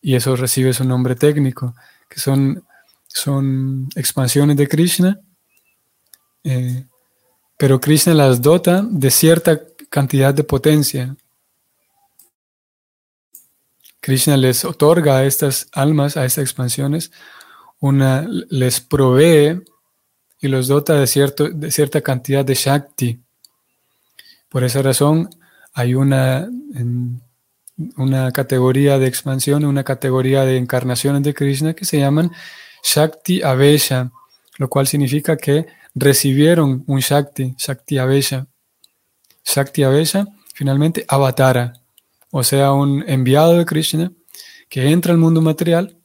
Y 0.00 0.14
eso 0.14 0.34
recibe 0.34 0.72
su 0.72 0.84
nombre 0.84 1.14
técnico, 1.14 1.74
que 2.08 2.20
son, 2.20 2.64
son 3.06 3.88
expansiones 3.94 4.56
de 4.56 4.68
Krishna, 4.68 5.20
eh, 6.44 6.86
pero 7.56 7.80
Krishna 7.80 8.14
las 8.14 8.42
dota 8.42 8.84
de 8.88 9.10
cierta 9.10 9.60
cantidad 9.88 10.34
de 10.34 10.42
potencia. 10.42 11.16
Krishna 14.02 14.36
les 14.36 14.64
otorga 14.64 15.18
a 15.18 15.24
estas 15.24 15.68
almas, 15.72 16.16
a 16.16 16.24
estas 16.24 16.42
expansiones, 16.42 17.12
una, 17.78 18.26
les 18.50 18.80
provee 18.80 19.62
y 20.40 20.48
los 20.48 20.66
dota 20.66 20.94
de, 20.94 21.06
cierta 21.06 22.00
cantidad 22.00 22.44
de 22.44 22.54
Shakti, 22.54 23.20
por 24.48 24.64
esa 24.64 24.82
razón 24.82 25.30
hay 25.72 25.94
una, 25.94 26.48
una 27.96 28.32
categoría 28.32 28.98
de 28.98 29.06
expansión, 29.06 29.64
una 29.64 29.84
categoría 29.84 30.44
de 30.44 30.58
encarnaciones 30.58 31.22
de 31.22 31.32
Krishna 31.32 31.72
que 31.72 31.84
se 31.84 31.98
llaman 31.98 32.32
Shakti 32.82 33.42
Avesha, 33.42 34.10
lo 34.58 34.68
cual 34.68 34.86
significa 34.88 35.36
que 35.36 35.66
recibieron 35.94 36.82
un 36.86 36.98
Shakti, 36.98 37.54
Shakti 37.56 37.98
Avesha. 37.98 38.46
Shakti 39.44 39.84
Avesha, 39.84 40.26
finalmente, 40.52 41.04
Avatara, 41.08 41.72
o 42.34 42.42
sea, 42.42 42.72
un 42.72 43.04
enviado 43.06 43.58
de 43.58 43.66
Krishna 43.66 44.10
que 44.70 44.90
entra 44.90 45.12
al 45.12 45.18
mundo 45.18 45.42
material 45.42 45.98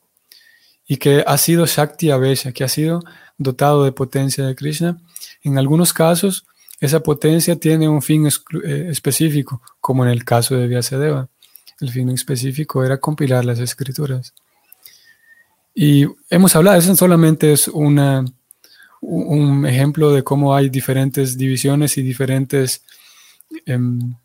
y 0.86 0.98
que 0.98 1.24
ha 1.26 1.38
sido 1.38 1.66
Shakti 1.66 2.12
Avesha, 2.12 2.52
que 2.52 2.66
ha 2.66 2.68
sido 2.68 3.02
dotado 3.38 3.86
de 3.86 3.94
potencia 3.94 4.46
de 4.46 4.54
Krishna. 4.54 5.02
En 5.42 5.58
algunos 5.58 5.94
casos, 5.94 6.46
esa 6.82 7.00
potencia 7.00 7.56
tiene 7.56 7.88
un 7.88 8.02
fin 8.02 8.28
eh, 8.28 8.88
específico, 8.90 9.62
como 9.80 10.04
en 10.04 10.12
el 10.12 10.26
caso 10.26 10.56
de 10.56 10.68
Vyasadeva. 10.68 11.30
El 11.80 11.92
fin 11.92 12.10
específico 12.10 12.84
era 12.84 13.00
compilar 13.00 13.46
las 13.46 13.60
escrituras. 13.60 14.34
Y 15.74 16.08
hemos 16.30 16.54
hablado, 16.58 16.78
eso 16.78 16.94
solamente 16.98 17.54
es 17.54 17.70
una, 17.70 18.26
un 19.00 19.66
ejemplo 19.66 20.12
de 20.12 20.26
cómo 20.26 20.54
hay 20.54 20.68
diferentes 20.68 21.38
divisiones 21.38 21.98
y 21.98 22.02
diferentes 22.02 22.84
em, 23.66 24.16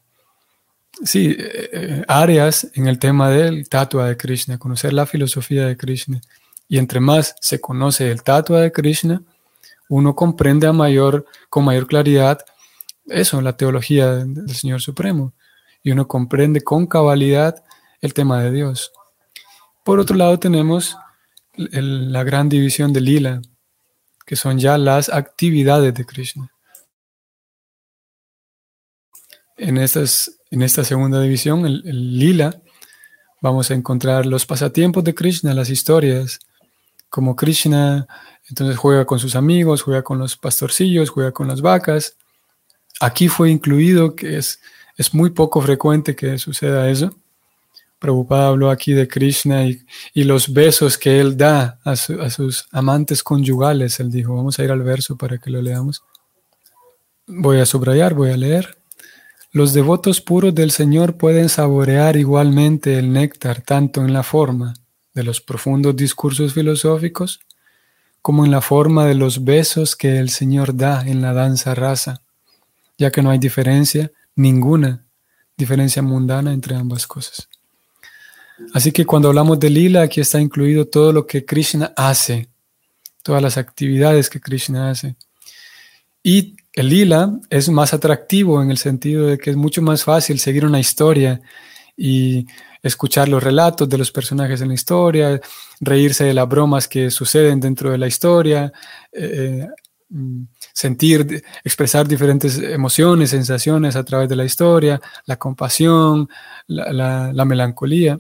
sí, 1.03 1.37
eh, 1.39 1.71
eh, 1.73 2.05
áreas 2.09 2.69
en 2.75 2.89
el 2.89 2.99
tema 2.99 3.31
del 3.31 3.69
tatua 3.69 4.09
de 4.09 4.17
Krishna, 4.17 4.59
conocer 4.59 4.93
la 4.93 5.07
filosofía 5.07 5.67
de 5.67 5.77
Krishna. 5.77 6.21
Y 6.69 6.79
entre 6.79 7.01
más 7.01 7.35
se 7.41 7.61
conoce 7.61 8.11
el 8.11 8.23
tatua 8.23 8.61
de 8.61 8.73
Krishna, 8.73 9.23
uno 9.89 10.15
comprende 10.15 10.67
a 10.67 10.73
mayor, 10.73 11.27
con 11.51 11.65
mayor 11.65 11.87
claridad 11.87 12.45
eso, 13.07 13.41
la 13.41 13.57
teología 13.57 14.15
del 14.15 14.55
Señor 14.55 14.81
Supremo. 14.81 15.33
Y 15.83 15.91
uno 15.91 16.07
comprende 16.07 16.61
con 16.63 16.87
cabalidad 16.87 17.63
el 18.01 18.15
tema 18.15 18.43
de 18.43 18.53
Dios. 18.53 18.93
Por 19.85 19.99
otro 19.99 20.17
lado, 20.17 20.39
tenemos 20.39 20.97
la 21.55 22.25
gran 22.25 22.49
división 22.49 22.93
de 22.93 23.01
lila, 23.01 23.43
que 24.25 24.37
son 24.37 24.59
ya 24.59 24.79
las 24.79 25.09
actividades 25.09 25.93
de 25.95 26.05
Krishna. 26.07 26.49
En, 29.57 29.77
estas, 29.77 30.41
en 30.53 30.63
esta 30.63 30.85
segunda 30.85 31.19
división, 31.21 31.65
el, 31.65 32.19
lila, 32.19 32.61
vamos 33.41 33.71
a 33.71 33.75
encontrar 33.75 34.27
los 34.27 34.45
pasatiempos 34.45 35.03
de 35.03 35.15
Krishna, 35.15 35.55
las 35.55 35.71
historias, 35.71 36.41
como 37.09 37.35
Krishna 37.35 38.07
entonces 38.51 38.77
juega 38.77 39.07
con 39.07 39.19
sus 39.19 39.35
amigos, 39.35 39.81
juega 39.81 40.03
con 40.03 40.19
los 40.19 40.37
pastorcillos, 40.37 41.09
juega 41.09 41.33
con 41.33 41.49
las 41.49 41.63
vacas. 41.63 42.17
Aquí 43.01 43.29
fue 43.29 43.51
incluido 43.51 44.15
que 44.15 44.37
es, 44.37 44.61
es 44.99 45.15
muy 45.15 45.31
poco 45.31 45.63
frecuente 45.63 46.15
que 46.15 46.39
suceda 46.39 46.91
eso. 46.91 47.15
Prabhupada 47.99 48.49
habló 48.49 48.71
aquí 48.71 48.93
de 48.93 49.09
Krishna 49.09 49.65
y, 49.65 50.25
los 50.25 50.53
besos 50.53 50.99
que 50.99 51.19
él 51.19 51.37
da 51.37 51.79
a, 51.83 51.97
sus 51.97 52.67
amantes 52.73 53.23
conyugales. 53.23 54.01
Él 54.01 54.11
dijo, 54.11 54.35
vamos 54.35 54.59
a 54.59 54.65
ir 54.65 54.71
al 54.71 54.83
verso 54.83 55.17
para 55.17 55.39
que 55.39 55.51
lo 55.51 55.63
leamos. 55.63 56.03
Voy 57.27 57.59
a 57.59 57.65
subrayar, 57.65 58.13
voy 58.13 58.33
a 58.33 58.37
leer. 58.37 58.82
Los 59.55 59.75
devotos 59.75 60.23
puros 60.23 60.55
del 60.55 60.71
Señor 60.71 61.19
pueden 61.19 61.51
saborear 61.51 62.17
igualmente 62.17 62.99
el 62.99 63.13
néctar 63.13 63.61
tanto 63.61 64.01
en 64.01 64.15
la 64.15 64.23
forma 64.23 64.73
de 65.13 65.25
los 65.25 65.43
profundos 65.43 65.95
discursos 65.95 66.55
filosóficos 66.55 67.41
como 68.23 68.47
en 68.47 68.51
la 68.51 68.63
forma 68.63 69.05
de 69.05 69.15
los 69.15 69.45
besos 69.45 69.95
que 69.95 70.19
el 70.19 70.31
Señor 70.31 70.75
da 70.75 71.03
en 71.07 71.21
la 71.21 71.35
danza 71.35 71.75
rasa, 71.75 72.23
ya 72.97 73.11
que 73.11 73.21
no 73.21 73.31
hay 73.31 73.39
diferencia, 73.39 74.11
ninguna 74.37 75.05
diferencia 75.55 76.01
mundana 76.01 76.55
entre 76.55 76.75
ambas 76.75 77.07
cosas. 77.07 77.51
Así 78.73 78.91
que 78.91 79.05
cuando 79.05 79.29
hablamos 79.29 79.61
de 79.61 79.69
lila, 79.69 80.01
aquí 80.01 80.23
está 80.23 80.41
incluido 80.41 80.87
todo 80.87 81.13
lo 81.13 81.27
que 81.27 81.45
Krishna 81.45 81.93
hace, 81.95 82.49
todas 83.23 83.43
las 83.43 83.59
actividades 83.59 84.31
que 84.31 84.41
Krishna 84.41 84.89
hace. 84.89 85.15
Y 86.23 86.57
el 86.73 86.89
lila 86.89 87.39
es 87.51 87.69
más 87.69 87.93
atractivo 87.93 88.63
en 88.63 88.71
el 88.71 88.79
sentido 88.79 89.27
de 89.27 89.39
que 89.39 89.51
es 89.51 89.57
mucho 89.57 89.83
más 89.83 90.05
fácil 90.05 90.39
seguir 90.39 90.65
una 90.65 90.81
historia 90.81 91.41
y 91.97 92.47
escuchar 92.83 93.29
los 93.29 93.43
relatos 93.43 93.89
de 93.89 93.99
los 93.99 94.11
personajes 94.11 94.61
en 94.61 94.69
la 94.69 94.75
historia, 94.75 95.41
reírse 95.81 96.25
de 96.25 96.35
las 96.35 96.49
bromas 96.49 96.89
que 96.89 97.11
suceden 97.11 97.61
dentro 97.61 97.91
de 97.91 97.99
la 97.99 98.07
historia, 98.07 98.73
eh, 99.13 99.69
mm, 100.09 100.43
sentir, 100.73 101.45
expresar 101.63 102.09
diferentes 102.09 102.59
emociones, 102.59 103.31
sensaciones 103.31 103.95
a 103.95 104.05
través 104.05 104.29
de 104.29 104.37
la 104.37 104.45
historia, 104.45 105.01
la 105.27 105.37
compasión, 105.37 106.29
la 106.67 107.45
melancolía. 107.45 108.17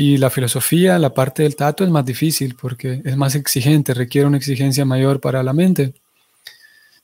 Y 0.00 0.16
la 0.18 0.30
filosofía, 0.30 0.96
la 1.00 1.12
parte 1.12 1.42
del 1.42 1.56
tato 1.56 1.82
es 1.82 1.90
más 1.90 2.04
difícil 2.04 2.54
porque 2.54 3.02
es 3.04 3.16
más 3.16 3.34
exigente, 3.34 3.94
requiere 3.94 4.28
una 4.28 4.36
exigencia 4.36 4.84
mayor 4.84 5.20
para 5.20 5.42
la 5.42 5.52
mente. 5.52 5.92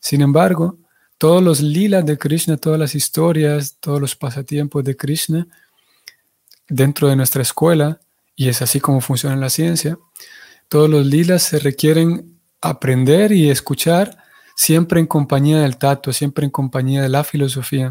Sin 0.05 0.21
embargo, 0.21 0.77
todos 1.17 1.43
los 1.43 1.63
lilas 1.63 2.05
de 2.05 2.19
Krishna, 2.19 2.59
todas 2.59 2.79
las 2.79 2.95
historias, 2.95 3.79
todos 3.81 4.03
los 4.03 4.15
pasatiempos 4.15 4.85
de 4.85 4.99
Krishna 4.99 5.47
dentro 6.69 7.09
de 7.09 7.17
nuestra 7.17 7.41
escuela, 7.41 7.99
y 8.37 8.51
es 8.51 8.61
así 8.61 8.81
como 8.81 9.01
funciona 9.01 9.35
la 9.35 9.49
ciencia, 9.49 9.99
todos 10.69 10.91
los 10.91 11.07
lilas 11.07 11.45
se 11.45 11.59
requieren 11.59 12.39
aprender 12.61 13.33
y 13.33 13.49
escuchar 13.49 14.19
siempre 14.55 15.01
en 15.01 15.07
compañía 15.07 15.61
del 15.61 15.79
tato, 15.79 16.13
siempre 16.13 16.45
en 16.45 16.51
compañía 16.51 17.01
de 17.01 17.09
la 17.09 17.25
filosofía, 17.25 17.91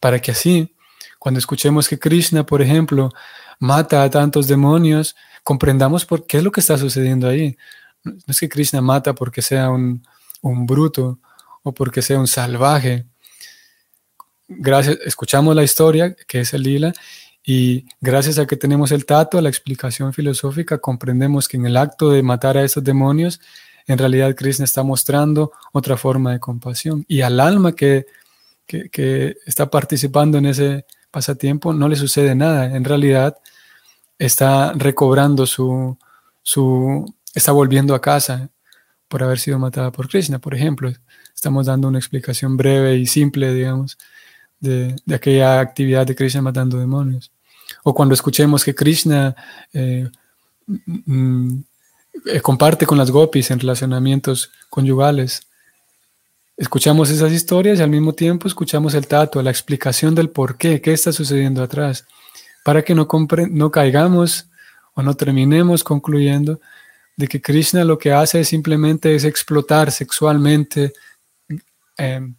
para 0.00 0.22
que 0.22 0.30
así, 0.30 0.74
cuando 1.18 1.38
escuchemos 1.38 1.86
que 1.86 1.98
Krishna, 1.98 2.46
por 2.46 2.62
ejemplo, 2.62 3.10
mata 3.58 4.04
a 4.04 4.08
tantos 4.08 4.48
demonios, 4.48 5.16
comprendamos 5.44 6.06
por 6.06 6.26
qué 6.26 6.38
es 6.38 6.44
lo 6.44 6.50
que 6.50 6.60
está 6.60 6.78
sucediendo 6.78 7.28
ahí. 7.28 7.58
No 8.04 8.14
es 8.26 8.40
que 8.40 8.48
Krishna 8.48 8.80
mata 8.80 9.14
porque 9.14 9.42
sea 9.42 9.68
un, 9.68 10.02
bruto 10.42 11.18
o 11.62 11.72
porque 11.72 12.02
sea 12.02 12.18
un 12.18 12.28
salvaje. 12.28 13.06
Gracias, 14.48 14.98
escuchamos 15.04 15.54
la 15.54 15.62
historia, 15.62 16.14
que 16.26 16.40
es 16.40 16.54
el 16.54 16.62
lila, 16.62 16.92
y 17.44 17.86
gracias 18.00 18.38
a 18.38 18.46
que 18.46 18.56
tenemos 18.56 18.92
el 18.92 19.06
tato, 19.06 19.40
la 19.40 19.48
explicación 19.48 20.12
filosófica, 20.12 20.78
comprendemos 20.78 21.48
que 21.48 21.56
en 21.56 21.66
el 21.66 21.76
acto 21.76 22.10
de 22.10 22.22
matar 22.22 22.56
a 22.56 22.64
esos 22.64 22.84
demonios, 22.84 23.40
en 23.86 23.98
realidad 23.98 24.34
Krishna 24.34 24.64
está 24.64 24.82
mostrando 24.82 25.52
otra 25.72 25.96
forma 25.96 26.32
de 26.32 26.40
compasión. 26.40 27.04
Y 27.08 27.22
al 27.22 27.40
alma 27.40 27.72
que, 27.72 28.06
que 28.66 29.36
está 29.46 29.70
participando 29.70 30.36
en 30.36 30.46
ese 30.46 30.84
pasatiempo 31.10 31.72
no 31.72 31.88
le 31.88 31.96
sucede 31.96 32.34
nada. 32.34 32.76
En 32.76 32.84
realidad, 32.84 33.38
está 34.18 34.72
recobrando 34.74 35.46
su, 35.46 35.96
su, 36.42 37.14
está 37.34 37.52
volviendo 37.52 37.94
a 37.94 38.00
casa 38.00 38.50
por 39.08 39.22
haber 39.22 39.38
sido 39.38 39.58
matada 39.58 39.90
por 39.90 40.08
Krishna, 40.08 40.38
por 40.38 40.54
ejemplo. 40.54 40.92
Estamos 41.34 41.66
dando 41.66 41.88
una 41.88 41.98
explicación 41.98 42.56
breve 42.56 42.96
y 42.96 43.06
simple, 43.06 43.52
digamos, 43.52 43.98
de, 44.60 44.94
aquella 45.12 45.60
actividad 45.60 46.06
de 46.06 46.14
Krishna 46.14 46.42
matando 46.42 46.78
demonios. 46.78 47.32
O 47.82 47.94
cuando 47.94 48.14
escuchemos 48.14 48.64
que 48.64 48.74
Krishna 48.74 49.34
eh, 49.72 50.08
mm, 50.66 51.58
eh, 52.26 52.40
comparte 52.40 52.86
con 52.86 52.98
las 52.98 53.10
gopis 53.10 53.50
en 53.50 53.60
relacionamientos 53.60 54.50
conyugales, 54.68 55.42
escuchamos 56.56 57.10
esas 57.10 57.32
historias 57.32 57.78
y 57.78 57.82
al 57.82 57.90
mismo 57.90 58.12
tiempo 58.12 58.48
escuchamos 58.48 58.94
el 58.94 59.06
tato, 59.06 59.42
la 59.42 59.50
explicación 59.50 60.14
del 60.14 60.30
por 60.30 60.56
qué, 60.56 60.80
qué 60.80 60.92
está 60.92 61.12
sucediendo 61.12 61.62
atrás 61.62 62.04
para 62.64 62.82
que 62.82 62.94
no, 62.94 63.08
no 63.50 63.70
caigamos 63.70 64.48
o 64.94 65.02
no 65.02 65.14
terminemos 65.14 65.84
concluyendo 65.84 66.60
de 67.18 67.26
que 67.26 67.42
Krishna 67.42 67.84
lo 67.84 67.98
que 67.98 68.12
hace 68.12 68.44
simplemente 68.44 69.12
es 69.12 69.24
explotar 69.24 69.90
sexualmente, 69.90 70.92
em, 71.96 72.36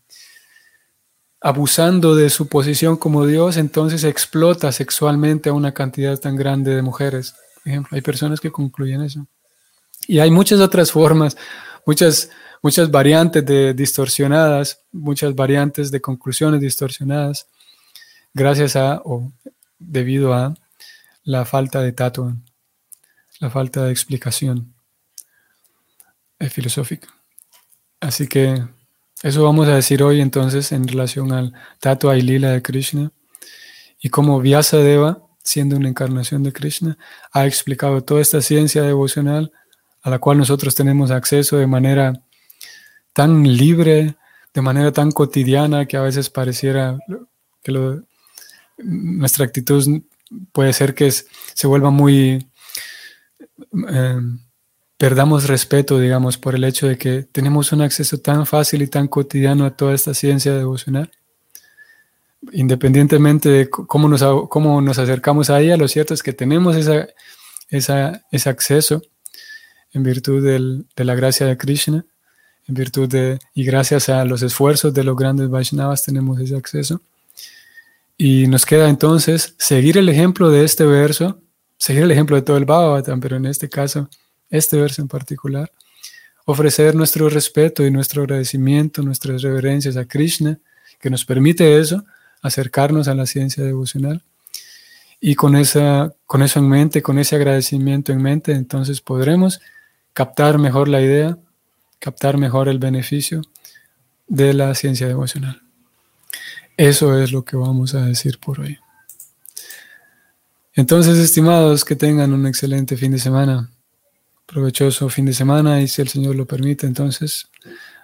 abusando 1.41 2.15
de 2.15 2.29
su 2.29 2.47
posición 2.47 2.95
como 2.95 3.25
Dios, 3.25 3.57
entonces 3.57 4.05
explota 4.05 4.71
sexualmente 4.71 5.49
a 5.49 5.53
una 5.53 5.73
cantidad 5.73 6.17
tan 6.17 6.37
grande 6.37 6.73
de 6.75 6.81
mujeres. 6.81 7.35
Por 7.55 7.67
ejemplo, 7.67 7.95
hay 7.95 8.01
personas 8.01 8.39
que 8.39 8.51
concluyen 8.51 9.01
eso. 9.01 9.27
Y 10.07 10.19
hay 10.19 10.31
muchas 10.31 10.61
otras 10.61 10.93
formas, 10.93 11.35
muchas, 11.85 12.29
muchas 12.61 12.89
variantes 12.89 13.45
de 13.45 13.73
distorsionadas, 13.73 14.79
muchas 14.93 15.35
variantes 15.35 15.91
de 15.91 15.99
conclusiones 15.99 16.61
distorsionadas, 16.61 17.47
gracias 18.33 18.77
a, 18.77 19.01
debido 19.77 20.33
a 20.33 20.55
la 21.25 21.43
falta 21.43 21.81
de 21.81 21.91
tato, 21.91 22.33
la 23.39 23.49
falta 23.49 23.85
de 23.85 23.91
explicación 23.91 24.73
filosófica. 26.49 27.09
Así 27.99 28.27
que 28.27 28.63
eso 29.21 29.43
vamos 29.43 29.67
a 29.67 29.75
decir 29.75 30.01
hoy 30.01 30.21
entonces 30.21 30.71
en 30.71 30.87
relación 30.87 31.33
al 31.33 31.53
tato 31.79 32.13
y 32.15 32.21
lila 32.21 32.51
de 32.51 32.61
Krishna 32.61 33.11
y 34.01 34.09
cómo 34.09 34.39
Vyasadeva, 34.39 35.21
siendo 35.43 35.75
una 35.75 35.89
encarnación 35.89 36.43
de 36.43 36.53
Krishna, 36.53 36.97
ha 37.33 37.45
explicado 37.45 38.01
toda 38.01 38.21
esta 38.21 38.41
ciencia 38.41 38.83
devocional 38.83 39.51
a 40.01 40.09
la 40.09 40.19
cual 40.19 40.37
nosotros 40.37 40.75
tenemos 40.75 41.11
acceso 41.11 41.57
de 41.57 41.67
manera 41.67 42.13
tan 43.11 43.43
libre, 43.43 44.15
de 44.53 44.61
manera 44.61 44.93
tan 44.93 45.11
cotidiana 45.11 45.85
que 45.85 45.97
a 45.97 46.01
veces 46.01 46.29
pareciera 46.29 46.97
que 47.61 47.73
lo, 47.73 48.01
nuestra 48.77 49.45
actitud 49.45 50.01
puede 50.53 50.73
ser 50.73 50.93
que 50.93 51.11
se 51.11 51.67
vuelva 51.67 51.89
muy... 51.89 52.48
Em, 53.71 54.39
perdamos 54.97 55.47
respeto, 55.47 55.99
digamos, 55.99 56.37
por 56.37 56.55
el 56.55 56.63
hecho 56.63 56.87
de 56.87 56.97
que 56.97 57.23
tenemos 57.23 57.71
un 57.71 57.81
acceso 57.81 58.17
tan 58.17 58.45
fácil 58.45 58.81
y 58.81 58.87
tan 58.87 59.07
cotidiano 59.07 59.65
a 59.65 59.71
toda 59.71 59.93
esta 59.93 60.13
ciencia 60.13 60.53
devocional. 60.53 61.11
Independientemente 62.51 63.49
de 63.49 63.69
cómo 63.69 64.07
nos, 64.07 64.23
cómo 64.49 64.81
nos 64.81 64.97
acercamos 64.99 65.49
a 65.49 65.59
ella, 65.61 65.77
lo 65.77 65.87
cierto 65.87 66.13
es 66.13 66.23
que 66.23 66.33
tenemos 66.33 66.75
ese 66.75 68.49
acceso 68.49 69.01
en 69.93 70.03
virtud 70.03 70.43
de 70.43 71.05
la 71.05 71.15
gracia 71.15 71.45
de 71.45 71.57
Krishna, 71.57 72.05
en 72.67 72.75
virtud 72.75 73.09
de, 73.09 73.39
y 73.55 73.63
gracias 73.63 74.09
a 74.09 74.23
los 74.25 74.43
esfuerzos 74.43 74.93
de 74.93 75.03
los 75.03 75.17
grandes 75.17 75.49
Vaishnavas 75.49 76.03
tenemos 76.03 76.39
ese 76.39 76.55
acceso. 76.55 77.01
Y 78.17 78.47
nos 78.47 78.65
queda 78.65 78.89
entonces 78.89 79.55
seguir 79.57 79.97
el 79.97 80.09
ejemplo 80.09 80.51
de 80.51 80.65
este 80.65 80.85
verso, 80.85 81.41
seguir 81.79 82.03
el 82.03 82.11
ejemplo 82.11 82.35
de 82.35 82.43
todo 82.43 82.57
el 82.57 82.65
Bhagavatam, 82.65 83.19
pero 83.19 83.37
en 83.37 83.45
este 83.45 83.69
caso, 83.69 84.09
este 84.49 84.77
verso 84.77 85.01
en 85.01 85.07
particular, 85.07 85.71
ofrecer 86.45 86.93
nuestro 86.93 87.29
respeto 87.29 87.85
y 87.85 87.91
nuestro 87.91 88.21
agradecimiento, 88.21 89.01
nuestras 89.01 89.41
reverencias 89.41 89.97
a 89.97 90.05
Krishna, 90.05 90.59
que 90.99 91.09
nos 91.09 91.25
permite 91.25 91.79
eso, 91.79 92.03
acercarnos 92.41 93.07
a 93.07 93.15
la 93.15 93.25
ciencia 93.25 93.63
devocional. 93.63 94.23
Y 95.21 95.35
con, 95.35 95.55
esa, 95.55 96.13
con 96.25 96.43
eso 96.43 96.59
en 96.59 96.69
mente, 96.69 97.01
con 97.01 97.17
ese 97.17 97.35
agradecimiento 97.35 98.11
en 98.11 98.21
mente, 98.21 98.51
entonces 98.53 99.01
podremos 99.01 99.61
captar 100.13 100.57
mejor 100.57 100.87
la 100.87 101.01
idea, 101.01 101.37
captar 101.99 102.37
mejor 102.37 102.67
el 102.67 102.79
beneficio 102.79 103.41
de 104.27 104.53
la 104.53 104.73
ciencia 104.75 105.07
devocional. 105.07 105.61
Eso 106.77 107.19
es 107.19 107.31
lo 107.31 107.43
que 107.43 107.57
vamos 107.57 107.95
a 107.95 108.05
decir 108.05 108.39
por 108.39 108.61
hoy. 108.61 108.79
Entonces, 110.73 111.17
estimados, 111.17 111.83
que 111.83 111.95
tengan 111.95 112.33
un 112.33 112.45
excelente 112.45 112.95
fin 112.97 113.11
de 113.11 113.19
semana, 113.19 113.71
provechoso 114.45 115.09
fin 115.09 115.25
de 115.25 115.33
semana 115.33 115.81
y 115.81 115.87
si 115.87 116.01
el 116.01 116.07
Señor 116.07 116.35
lo 116.35 116.45
permite, 116.45 116.87
entonces 116.87 117.49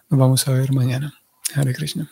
nos 0.10 0.19
vamos 0.19 0.47
a 0.47 0.51
ver 0.51 0.73
mañana. 0.73 1.13
Hare 1.54 1.73
Krishna. 1.73 2.10